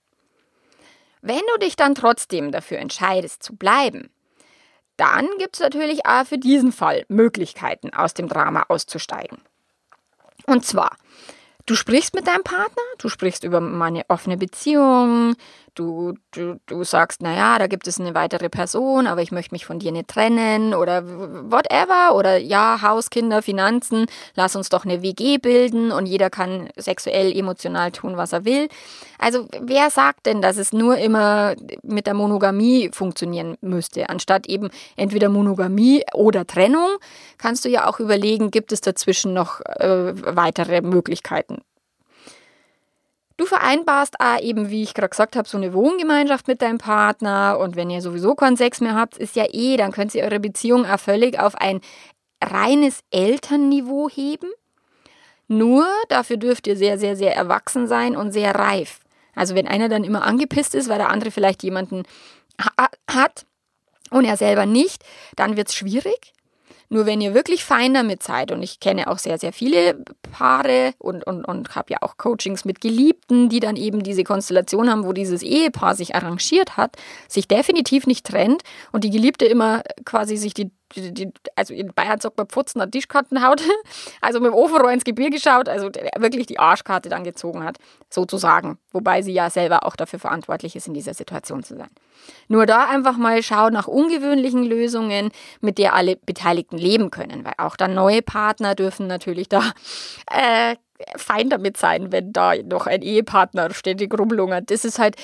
Wenn 1.23 1.41
du 1.55 1.61
dich 1.61 1.77
dann 1.77 1.95
trotzdem 1.95 2.51
dafür 2.51 2.79
entscheidest 2.79 3.43
zu 3.43 3.55
bleiben, 3.55 4.11
dann 4.97 5.29
gibt 5.39 5.57
es 5.57 5.61
natürlich 5.61 6.07
auch 6.07 6.27
für 6.27 6.39
diesen 6.39 6.73
Fall 6.73 7.05
Möglichkeiten, 7.09 7.93
aus 7.93 8.15
dem 8.15 8.29
Drama 8.29 8.65
auszusteigen. 8.69 9.39
Und 10.47 10.65
zwar, 10.65 10.97
du 11.67 11.75
sprichst 11.75 12.15
mit 12.15 12.27
deinem 12.27 12.45
Partner, 12.45 12.83
du 12.99 13.09
sprichst 13.09 13.45
über 13.45 13.61
meine 13.61 14.05
offene 14.09 14.37
Beziehung, 14.37 15.37
du, 15.75 16.15
du, 16.33 16.61
du 16.67 16.85
sagst, 16.85 17.23
naja, 17.23 17.59
da 17.59 17.67
gibt 17.67 17.87
es 17.87 18.01
eine 18.01 18.15
weitere 18.15 18.49
Person, 18.49 19.07
aber 19.07 19.23
ich 19.23 19.33
möchte 19.33 19.55
mich 19.55 19.65
von 19.65 19.79
dir 19.79 19.93
nicht 19.93 20.09
trennen 20.09 20.75
oder 20.75 21.05
whatever 21.51 22.15
oder 22.15 22.37
ja, 22.37 22.81
Haus, 22.83 23.11
Kinder, 23.11 23.43
Finanzen, 23.43 24.07
lass 24.35 24.57
uns 24.57 24.69
doch 24.69 24.85
eine 24.85 25.03
WG 25.03 25.39
bilden 25.39 25.93
und 25.93 26.07
jeder 26.07 26.31
kann 26.31 26.69
sexuell, 26.77 27.37
emotional 27.37 27.93
tun, 27.93 28.17
was 28.17 28.33
er 28.33 28.45
will. 28.45 28.69
Also 29.19 29.49
wer 29.61 29.91
sagt 29.91 30.27
denn, 30.27 30.43
dass 30.43 30.57
es 30.57 30.73
nur 30.73 30.99
immer 30.99 31.55
mit 31.83 32.07
der 32.07 32.15
Monogamie 32.15 32.91
funktionieren 32.93 33.57
müsste, 33.61 34.09
anstatt 34.09 34.47
eben 34.47 34.69
entweder 34.97 35.29
Monogamie 35.29 36.03
oder 36.13 36.47
Trennung, 36.47 36.89
kannst 37.39 37.65
du 37.65 37.69
ja 37.69 37.89
auch 37.89 38.01
überlegen, 38.01 38.51
gibt 38.51 38.73
es 38.73 38.81
dazwischen 38.81 39.33
noch 39.33 39.61
äh, 39.61 40.13
weitere 40.37 40.83
Möglichkeiten. 40.83 41.63
Du 43.37 43.47
vereinbarst 43.47 44.21
auch 44.21 44.41
eben, 44.41 44.71
wie 44.71 44.83
ich 44.83 44.95
gerade 44.95 45.09
gesagt 45.09 45.37
habe, 45.37 45.49
so 45.49 45.57
eine 45.57 45.73
Wohngemeinschaft 45.73 46.49
mit 46.49 46.63
deinem 46.63 46.79
Partner 46.79 47.59
und 47.59 47.77
wenn 47.77 47.91
ihr 47.91 48.03
sowieso 48.03 48.35
keinen 48.35 48.57
Sex 48.57 48.81
mehr 48.81 48.95
habt, 48.95 49.17
ist 49.17 49.37
ja 49.37 49.47
eh, 49.51 49.77
dann 49.77 49.93
könnt 49.93 50.15
ihr 50.15 50.25
eure 50.25 50.41
Beziehung 50.41 50.87
auch 50.87 51.01
völlig 51.01 51.39
auf 51.39 51.55
ein 51.55 51.81
reines 52.43 53.01
Elternniveau 53.11 54.09
heben. 54.09 54.51
Nur 55.49 55.87
dafür 56.09 56.37
dürft 56.37 56.67
ihr 56.67 56.77
sehr, 56.77 56.99
sehr, 56.99 57.17
sehr 57.17 57.37
erwachsen 57.37 57.87
sein 57.87 58.17
und 58.17 58.33
sehr 58.33 58.55
reif. 58.55 59.01
Also 59.35 59.55
wenn 59.55 59.69
einer 59.69 59.89
dann 59.89 60.05
immer 60.05 60.23
angepisst 60.23 60.75
ist, 60.75 60.89
weil 60.89 60.99
der 60.99 61.11
andere 61.11 61.31
vielleicht 61.31 61.63
jemanden 61.63 62.05
hat 63.11 63.47
und 64.11 64.25
er 64.25 64.37
selber 64.37 64.67
nicht, 64.67 65.05
dann 65.37 65.57
wird 65.57 65.69
es 65.69 65.75
schwierig. 65.75 66.33
Nur 66.93 67.07
wenn 67.07 67.23
ihr 67.23 67.33
wirklich 67.33 67.65
fein 67.65 67.95
damit 67.95 68.23
seid, 68.23 68.53
und 68.53 68.63
ich 68.63 68.79
kenne 68.79 69.09
auch 69.09 69.17
sehr, 69.17 69.39
sehr 69.39 69.55
viele 69.55 70.05
Paare 70.31 70.93
und, 70.99 71.27
und, 71.27 71.43
und 71.43 71.75
habe 71.75 71.95
ja 71.95 71.97
auch 72.03 72.19
Coachings 72.19 72.67
mit 72.67 72.83
Geliebten, 72.83 73.49
die 73.49 73.61
dann 73.61 73.77
eben 73.77 74.03
diese 74.03 74.25
Konstellation 74.25 74.91
haben, 74.91 75.07
wo 75.07 75.15
dieses 75.15 75.43
Ehepaar 75.43 75.95
sich 75.95 76.15
arrangiert 76.15 76.77
hat, 76.77 76.97
sich 77.29 77.49
definitiv 77.49 78.07
nicht 78.07 78.27
trennt 78.27 78.61
und 78.93 79.05
die 79.05 79.11
Geliebte 79.11 79.47
immer 79.47 79.83
quasi 80.05 80.37
sich 80.37 80.53
die 80.53 80.71
die, 80.95 81.33
also 81.57 81.75
in 81.75 81.93
Bayern 81.95 82.21
sagt 82.21 82.37
man 82.37 82.47
Pfutzen 82.47 82.81
an 82.81 82.91
Tischkartenhaut, 82.91 83.63
also 84.21 84.41
mit 84.41 84.53
dem 84.53 84.55
Ofenrohr 84.55 84.93
ins 84.93 85.05
Gebirge 85.05 85.37
geschaut, 85.37 85.69
also 85.69 85.91
wirklich 86.17 86.47
die 86.47 86.59
Arschkarte 86.59 87.09
dann 87.09 87.25
gezogen 87.25 87.65
hat, 87.65 87.79
sozusagen. 88.11 88.79
Wobei 88.93 89.23
sie 89.23 89.33
ja 89.33 89.51
selber 89.51 89.87
auch 89.87 89.97
dafür 89.97 90.19
verantwortlich 90.19 90.77
ist, 90.77 90.87
in 90.87 90.95
dieser 90.95 91.15
Situation 91.15 91.63
zu 91.63 91.77
sein. 91.77 91.91
Nur 92.49 92.67
da 92.67 92.89
einfach 92.89 93.17
mal 93.17 93.43
schauen 93.43 93.73
nach 93.73 93.89
ungewöhnlichen 93.89 94.65
Lösungen, 94.65 95.31
mit 95.61 95.79
der 95.79 95.95
alle 95.95 96.17
Beteiligten 96.17 96.79
leben 96.79 97.11
können, 97.11 97.45
weil 97.45 97.55
auch 97.59 97.77
dann 97.77 97.95
neue 97.95 98.23
Partner 98.23 98.75
dürfen 98.75 99.07
natürlich 99.07 99.49
da 99.49 99.73
äh, 100.31 100.77
fein 101.17 101.51
damit 101.51 101.77
sein, 101.77 102.13
wenn 102.13 102.33
da 102.33 102.55
noch 102.57 102.87
ein 102.87 103.03
Ehepartner 103.03 103.73
ständig 103.75 104.17
rumlungert. 104.19 104.71
Das 104.71 104.85
ist 104.85 104.99
halt, 104.99 105.17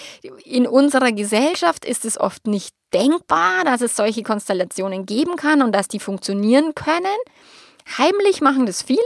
in 0.45 0.67
unserer 0.67 1.13
Gesellschaft 1.13 1.85
ist 1.85 2.05
es 2.05 2.19
oft 2.19 2.47
nicht 2.47 2.75
denkbar, 2.93 3.65
dass 3.65 3.81
es 3.81 3.97
solche 3.97 4.23
Konstellationen 4.23 5.07
geben 5.07 5.37
kann 5.37 5.63
und 5.63 5.73
dass 5.73 5.89
die 5.89 6.01
funktionieren 6.01 6.75
können. 6.75 7.07
Heimlich 7.99 8.41
machen 8.41 8.67
das 8.67 8.83
viele. 8.83 9.01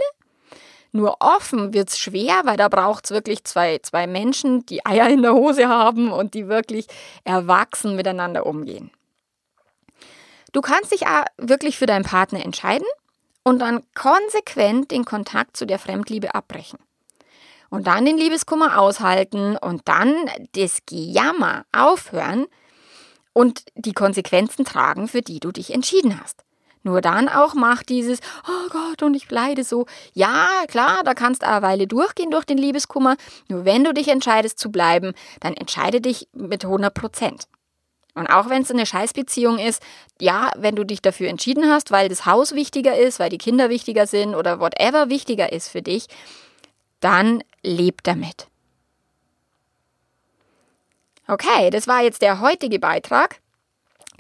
Nur 0.93 1.17
offen 1.21 1.73
wird 1.73 1.89
es 1.89 1.99
schwer, 1.99 2.43
weil 2.45 2.59
da 2.59 2.69
braucht 2.69 3.07
es 3.07 3.11
wirklich 3.13 3.45
zwei, 3.45 3.79
zwei 3.83 4.07
Menschen, 4.07 4.67
die 4.67 4.85
Eier 4.85 5.09
in 5.09 5.23
der 5.23 5.33
Hose 5.33 5.69
haben 5.69 6.13
und 6.13 6.35
die 6.35 6.49
wirklich 6.49 6.87
erwachsen 7.25 7.97
miteinander 7.97 8.45
umgehen. 8.45 8.91
Du 10.53 10.61
kannst 10.61 10.93
dich 10.93 11.05
wirklich 11.39 11.79
für 11.79 11.87
deinen 11.87 12.05
Partner 12.05 12.45
entscheiden 12.45 12.87
und 13.45 13.59
dann 13.59 13.83
konsequent 13.95 14.91
den 14.91 15.05
Kontakt 15.05 15.57
zu 15.57 15.67
der 15.67 15.79
Fremdliebe 15.79 16.35
abbrechen. 16.35 16.79
Und 17.71 17.87
dann 17.87 18.05
den 18.05 18.19
Liebeskummer 18.19 18.79
aushalten 18.79 19.57
und 19.57 19.89
dann 19.89 20.15
das 20.55 20.81
Gejammer 20.87 21.65
aufhören 21.73 22.47
und 23.33 23.65
die 23.75 23.95
Konsequenzen 23.95 24.65
tragen, 24.65 25.09
für 25.09 25.23
die 25.23 25.41
du 25.41 25.53
dich 25.53 25.73
entschieden 25.73 26.21
hast. 26.21 26.45
Nur 26.83 27.01
dann 27.01 27.29
auch 27.29 27.55
macht 27.55 27.89
dieses, 27.89 28.19
oh 28.47 28.69
Gott, 28.71 29.03
und 29.03 29.15
ich 29.15 29.31
leide 29.31 29.65
so. 29.65 29.87
Ja, 30.15 30.49
klar, 30.67 31.03
da 31.05 31.15
kannst 31.15 31.43
du 31.43 31.47
eine 31.47 31.63
Weile 31.63 31.87
durchgehen 31.87 32.31
durch 32.31 32.45
den 32.45 32.59
Liebeskummer. 32.59 33.17
Nur 33.49 33.65
wenn 33.65 33.85
du 33.85 33.95
dich 33.95 34.09
entscheidest 34.09 34.59
zu 34.59 34.71
bleiben, 34.71 35.13
dann 35.41 35.55
entscheide 35.55 36.01
dich 36.01 36.29
mit 36.33 36.65
100 36.65 36.93
Prozent. 36.93 37.47
Und 38.15 38.27
auch 38.27 38.51
wenn 38.51 38.63
es 38.63 38.71
eine 38.71 38.85
Scheißbeziehung 38.85 39.59
ist, 39.59 39.83
ja, 40.21 40.51
wenn 40.57 40.77
du 40.77 40.85
dich 40.85 41.01
dafür 41.01 41.29
entschieden 41.29 41.71
hast, 41.71 41.91
weil 41.91 42.09
das 42.09 42.27
Haus 42.27 42.55
wichtiger 42.55 42.97
ist, 42.97 43.19
weil 43.19 43.31
die 43.31 43.39
Kinder 43.39 43.71
wichtiger 43.71 44.07
sind 44.07 44.35
oder 44.35 44.61
whatever 44.61 45.09
wichtiger 45.09 45.53
ist 45.53 45.69
für 45.69 45.83
dich, 45.83 46.09
dann 47.01 47.43
leb 47.63 48.03
damit. 48.03 48.49
Okay, 51.27 51.71
das 51.71 51.87
war 51.87 52.03
jetzt 52.03 52.21
der 52.21 52.41
heutige 52.41 52.79
Beitrag 52.79 53.41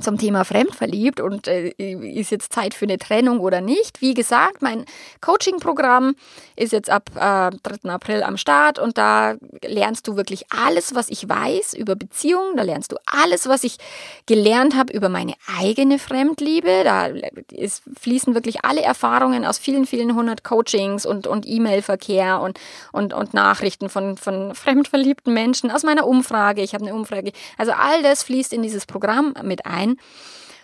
zum 0.03 0.19
Thema 0.19 0.45
Fremdverliebt 0.45 1.21
und 1.21 1.49
äh, 1.49 1.71
ist 1.79 2.31
jetzt 2.31 2.53
Zeit 2.53 2.75
für 2.75 2.85
eine 2.85 2.99
Trennung 2.99 3.41
oder 3.41 3.61
nicht. 3.61 4.01
Wie 4.01 4.15
gesagt, 4.15 4.63
mein 4.63 4.85
Coaching-Programm 5.21 6.15
ist 6.57 6.73
jetzt 6.73 6.91
ab 6.91 7.11
äh, 7.15 7.51
3. 7.63 7.91
April 7.91 8.23
am 8.23 8.37
Start 8.37 8.79
und 8.79 8.99
da 8.99 9.35
lernst 9.65 10.09
du 10.09 10.17
wirklich 10.17 10.45
alles, 10.51 10.95
was 10.95 11.09
ich 11.09 11.29
weiß 11.29 11.75
über 11.75 11.97
Beziehungen. 11.97 12.57
Da 12.57 12.63
lernst 12.63 12.93
du 12.93 12.97
alles, 13.07 13.49
was 13.49 13.65
ich 13.65 13.79
gelernt 14.27 14.77
habe 14.77 14.93
über 14.93 15.09
meine 15.09 15.35
eigene 15.59 15.99
Fremdliebe. 15.99 16.83
Da 16.85 17.07
ist, 17.51 17.83
fließen 18.01 18.35
wirklich 18.35 18.65
alle 18.65 18.83
Erfahrungen 18.83 19.45
aus 19.45 19.59
vielen, 19.59 19.87
vielen 19.87 20.15
hundert 20.15 20.45
Coachings 20.45 21.07
und, 21.07 21.27
und 21.27 21.47
E-Mail-Verkehr 21.47 22.41
und, 22.41 22.59
und, 22.93 23.15
und 23.15 23.35
Nachrichten 23.35 23.89
von, 23.89 24.17
von 24.17 24.55
fremdverliebten 24.55 25.33
Menschen 25.33 25.71
aus 25.71 25.83
meiner 25.83 26.07
Umfrage. 26.07 26.63
Ich 26.63 26.75
habe 26.75 26.85
eine 26.85 26.95
Umfrage. 26.95 27.33
Also 27.57 27.73
all 27.73 28.03
das 28.03 28.23
fließt 28.23 28.53
in 28.53 28.63
dieses 28.63 28.87
Programm 28.87 29.35
mit 29.43 29.67
ein 29.67 29.92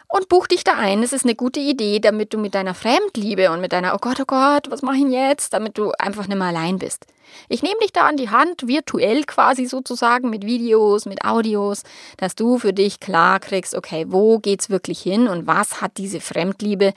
und 0.08 0.28
buch 0.28 0.46
dich 0.46 0.64
da 0.64 0.72
ein. 0.72 1.02
Es 1.02 1.12
ist 1.12 1.24
eine 1.24 1.34
gute 1.34 1.60
Idee, 1.60 2.00
damit 2.00 2.32
du 2.32 2.38
mit 2.38 2.54
deiner 2.54 2.74
Fremdliebe 2.74 3.50
und 3.50 3.60
mit 3.60 3.72
deiner 3.72 3.94
Oh 3.94 3.98
Gott, 4.00 4.20
oh 4.20 4.24
Gott, 4.26 4.70
was 4.70 4.82
mache 4.82 4.96
ich 4.96 5.12
jetzt, 5.12 5.52
damit 5.52 5.76
du 5.78 5.92
einfach 5.98 6.26
nicht 6.26 6.38
mehr 6.38 6.48
allein 6.48 6.78
bist. 6.78 7.06
Ich 7.48 7.62
nehme 7.62 7.78
dich 7.82 7.92
da 7.92 8.06
an 8.06 8.16
die 8.16 8.30
Hand, 8.30 8.66
virtuell 8.66 9.24
quasi 9.24 9.66
sozusagen, 9.66 10.30
mit 10.30 10.46
Videos, 10.46 11.04
mit 11.04 11.24
Audios, 11.24 11.82
dass 12.16 12.34
du 12.34 12.58
für 12.58 12.72
dich 12.72 13.00
klar 13.00 13.38
kriegst, 13.38 13.74
okay, 13.74 14.06
wo 14.08 14.38
geht's 14.38 14.70
wirklich 14.70 15.00
hin 15.00 15.28
und 15.28 15.46
was 15.46 15.82
hat 15.82 15.98
diese 15.98 16.20
Fremdliebe 16.20 16.94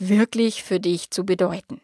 wirklich 0.00 0.64
für 0.64 0.80
dich 0.80 1.10
zu 1.10 1.24
bedeuten. 1.24 1.80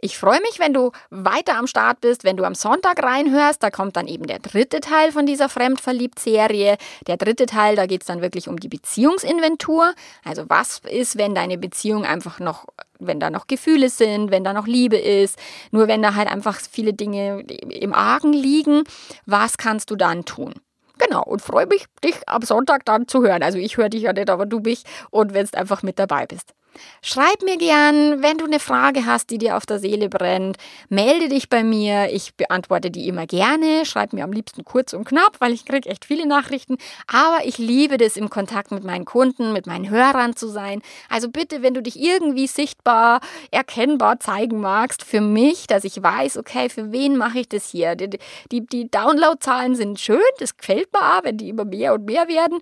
Ich 0.00 0.18
freue 0.18 0.40
mich, 0.40 0.58
wenn 0.58 0.74
du 0.74 0.92
weiter 1.10 1.56
am 1.56 1.66
Start 1.66 2.00
bist, 2.00 2.24
wenn 2.24 2.36
du 2.36 2.44
am 2.44 2.54
Sonntag 2.54 3.02
reinhörst. 3.02 3.62
Da 3.62 3.70
kommt 3.70 3.96
dann 3.96 4.06
eben 4.06 4.26
der 4.26 4.38
dritte 4.38 4.80
Teil 4.80 5.12
von 5.12 5.26
dieser 5.26 5.48
Fremdverliebt-Serie. 5.48 6.76
Der 7.06 7.16
dritte 7.16 7.46
Teil, 7.46 7.76
da 7.76 7.86
geht 7.86 8.02
es 8.02 8.06
dann 8.06 8.20
wirklich 8.20 8.48
um 8.48 8.58
die 8.58 8.68
Beziehungsinventur. 8.68 9.94
Also 10.24 10.44
was 10.48 10.80
ist, 10.88 11.16
wenn 11.16 11.34
deine 11.34 11.58
Beziehung 11.58 12.04
einfach 12.04 12.40
noch, 12.40 12.66
wenn 12.98 13.20
da 13.20 13.30
noch 13.30 13.46
Gefühle 13.46 13.88
sind, 13.88 14.30
wenn 14.30 14.44
da 14.44 14.52
noch 14.52 14.66
Liebe 14.66 14.96
ist, 14.96 15.38
nur 15.70 15.88
wenn 15.88 16.02
da 16.02 16.14
halt 16.14 16.28
einfach 16.28 16.60
viele 16.60 16.92
Dinge 16.92 17.40
im 17.40 17.94
Argen 17.94 18.32
liegen, 18.32 18.84
was 19.26 19.56
kannst 19.56 19.90
du 19.90 19.96
dann 19.96 20.24
tun? 20.24 20.54
Genau, 20.98 21.22
und 21.22 21.42
freue 21.42 21.66
mich, 21.66 21.86
dich 22.04 22.16
am 22.26 22.42
Sonntag 22.42 22.84
dann 22.84 23.08
zu 23.08 23.22
hören. 23.22 23.42
Also 23.42 23.58
ich 23.58 23.76
höre 23.76 23.88
dich 23.88 24.02
ja 24.02 24.12
nicht, 24.12 24.30
aber 24.30 24.46
du 24.46 24.60
mich 24.60 24.84
und 25.10 25.34
wenn 25.34 25.46
du 25.46 25.58
einfach 25.58 25.82
mit 25.82 25.98
dabei 25.98 26.26
bist. 26.26 26.54
Schreib 27.02 27.42
mir 27.42 27.56
gern, 27.56 28.22
wenn 28.22 28.38
du 28.38 28.44
eine 28.44 28.60
Frage 28.60 29.06
hast, 29.06 29.30
die 29.30 29.38
dir 29.38 29.56
auf 29.56 29.66
der 29.66 29.78
Seele 29.78 30.08
brennt. 30.08 30.56
Melde 30.88 31.28
dich 31.28 31.48
bei 31.48 31.62
mir. 31.62 32.08
Ich 32.12 32.34
beantworte 32.34 32.90
die 32.90 33.08
immer 33.08 33.26
gerne. 33.26 33.84
Schreib 33.84 34.12
mir 34.12 34.24
am 34.24 34.32
liebsten 34.32 34.64
kurz 34.64 34.92
und 34.92 35.04
knapp, 35.04 35.36
weil 35.40 35.52
ich 35.52 35.64
kriege 35.64 35.88
echt 35.88 36.04
viele 36.04 36.26
Nachrichten. 36.26 36.76
Aber 37.06 37.44
ich 37.44 37.58
liebe 37.58 37.96
das, 37.96 38.16
im 38.16 38.30
Kontakt 38.30 38.70
mit 38.70 38.84
meinen 38.84 39.04
Kunden, 39.04 39.52
mit 39.52 39.66
meinen 39.66 39.90
Hörern 39.90 40.36
zu 40.36 40.48
sein. 40.48 40.82
Also 41.08 41.28
bitte, 41.28 41.62
wenn 41.62 41.74
du 41.74 41.82
dich 41.82 42.00
irgendwie 42.00 42.46
sichtbar, 42.46 43.20
erkennbar 43.50 44.20
zeigen 44.20 44.60
magst, 44.60 45.04
für 45.04 45.20
mich, 45.20 45.66
dass 45.66 45.84
ich 45.84 46.02
weiß, 46.02 46.38
okay, 46.38 46.68
für 46.68 46.92
wen 46.92 47.16
mache 47.16 47.40
ich 47.40 47.48
das 47.48 47.68
hier? 47.68 47.96
Die, 47.96 48.18
die, 48.50 48.66
die 48.66 48.90
Downloadzahlen 48.90 49.74
sind 49.74 50.00
schön, 50.00 50.20
das 50.38 50.56
gefällt 50.56 50.92
mir 50.92 51.00
auch, 51.00 51.24
wenn 51.24 51.36
die 51.36 51.48
immer 51.48 51.64
mehr 51.64 51.94
und 51.94 52.04
mehr 52.04 52.28
werden. 52.28 52.60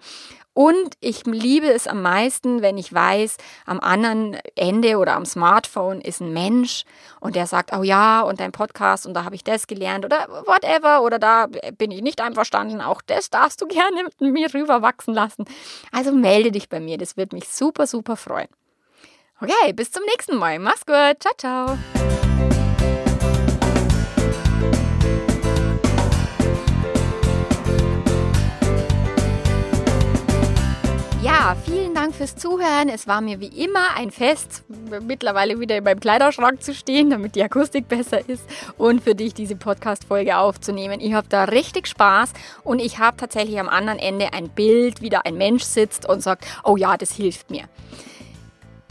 Und 0.55 0.97
ich 1.01 1.25
liebe 1.25 1.73
es 1.73 1.87
am 1.87 2.03
meisten, 2.03 2.61
wenn 2.61 2.77
ich 2.77 2.93
weiß, 2.93 3.37
am 3.65 3.81
anderen 3.81 4.37
Ende 4.55 4.99
oder 4.99 5.15
am 5.15 5.25
Smartphone 5.25 6.01
ist 6.01 6.21
ein 6.21 6.33
Mensch 6.33 6.85
und 7.21 7.37
der 7.37 7.47
sagt, 7.47 7.73
oh 7.75 7.83
ja, 7.83 8.21
und 8.21 8.39
dein 8.39 8.53
Podcast 8.53 9.07
und 9.07 9.15
da 9.15 9.25
habe 9.25 9.35
ich 9.35 9.45
das 9.45 9.67
gelernt 9.67 10.05
oder 10.05 10.29
whatever 10.47 11.03
oder 11.03 11.19
da 11.19 11.47
bin 11.79 11.91
ich 11.91 12.03
nicht 12.03 12.21
einverstanden, 12.21 12.83
auch 12.83 13.01
das 13.01 13.31
darfst 13.31 13.63
du 13.63 13.67
gerne 13.69 14.05
mit 14.05 14.21
mir 14.21 14.53
rüberwachsen 14.53 15.15
lassen. 15.15 15.47
Also 15.91 16.13
melde 16.13 16.53
dich 16.53 16.69
bei 16.69 16.81
mir, 16.81 16.99
das 16.99 17.17
wird 17.17 17.33
mich 17.33 17.49
super, 17.49 17.87
super 17.87 18.17
freuen. 18.17 18.49
Okay, 19.41 19.73
bis 19.73 19.91
zum 19.91 20.05
nächsten 20.05 20.37
Mal. 20.37 20.61
Mach's 20.61 20.87
gut. 20.87 21.17
Ciao, 21.21 21.35
ciao. 21.37 22.22
Vielen 31.55 31.95
Dank 31.95 32.15
fürs 32.15 32.37
Zuhören. 32.37 32.89
Es 32.89 33.07
war 33.07 33.21
mir 33.21 33.41
wie 33.41 33.65
immer 33.65 33.97
ein 33.97 34.11
Fest, 34.11 34.65
mittlerweile 35.03 35.61
wieder 35.61 35.77
in 35.77 35.85
meinem 35.85 36.01
Kleiderschrank 36.01 36.63
zu 36.63 36.75
stehen, 36.75 37.11
damit 37.11 37.35
die 37.35 37.43
Akustik 37.43 37.89
besser 37.89 38.29
ist 38.29 38.45
und 38.79 39.03
für 39.03 39.15
dich 39.15 39.35
diese 39.35 39.57
Podcast-Folge 39.57 40.37
aufzunehmen. 40.37 41.01
Ich 41.01 41.15
habe 41.15 41.27
da 41.29 41.45
richtig 41.45 41.87
Spaß 41.89 42.33
und 42.65 42.79
ich 42.79 42.99
habe 42.99 43.17
tatsächlich 43.17 43.61
am 43.61 43.69
anderen 43.69 43.99
Ende 43.99 44.33
ein 44.33 44.49
Bild, 44.49 45.03
wie 45.03 45.11
da 45.11 45.21
ein 45.21 45.37
Mensch 45.37 45.63
sitzt 45.65 46.09
und 46.09 46.23
sagt, 46.23 46.47
oh 46.65 46.77
ja, 46.77 46.97
das 46.97 47.13
hilft 47.13 47.51
mir. 47.51 47.65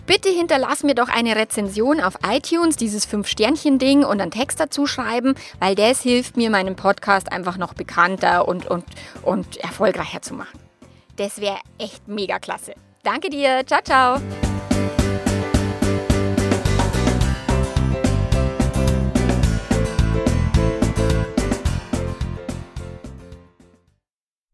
Bitte 0.06 0.30
hinterlass 0.30 0.84
mir 0.84 0.96
doch 0.96 1.10
eine 1.10 1.36
Rezension 1.36 2.02
auf 2.02 2.16
iTunes, 2.28 2.76
dieses 2.76 3.06
Fünf-Sternchen-Ding 3.06 4.04
und 4.04 4.22
einen 4.22 4.32
Text 4.32 4.60
dazu 4.60 4.88
schreiben, 4.88 5.36
weil 5.60 5.76
das 5.76 6.02
hilft 6.02 6.38
mir, 6.38 6.50
meinen 6.50 6.76
Podcast 6.76 7.32
einfach 7.32 7.58
noch 7.58 7.74
bekannter 7.74 8.48
und, 8.48 8.68
und, 8.68 8.86
und 9.24 9.58
erfolgreicher 9.58 10.22
zu 10.22 10.34
machen. 10.34 10.71
Das 11.16 11.40
wäre 11.42 11.60
echt 11.78 12.08
mega 12.08 12.40
klasse. 12.40 12.74
Danke 13.04 13.30
dir. 13.30 13.64
Ciao, 13.66 13.82
ciao. 13.82 14.22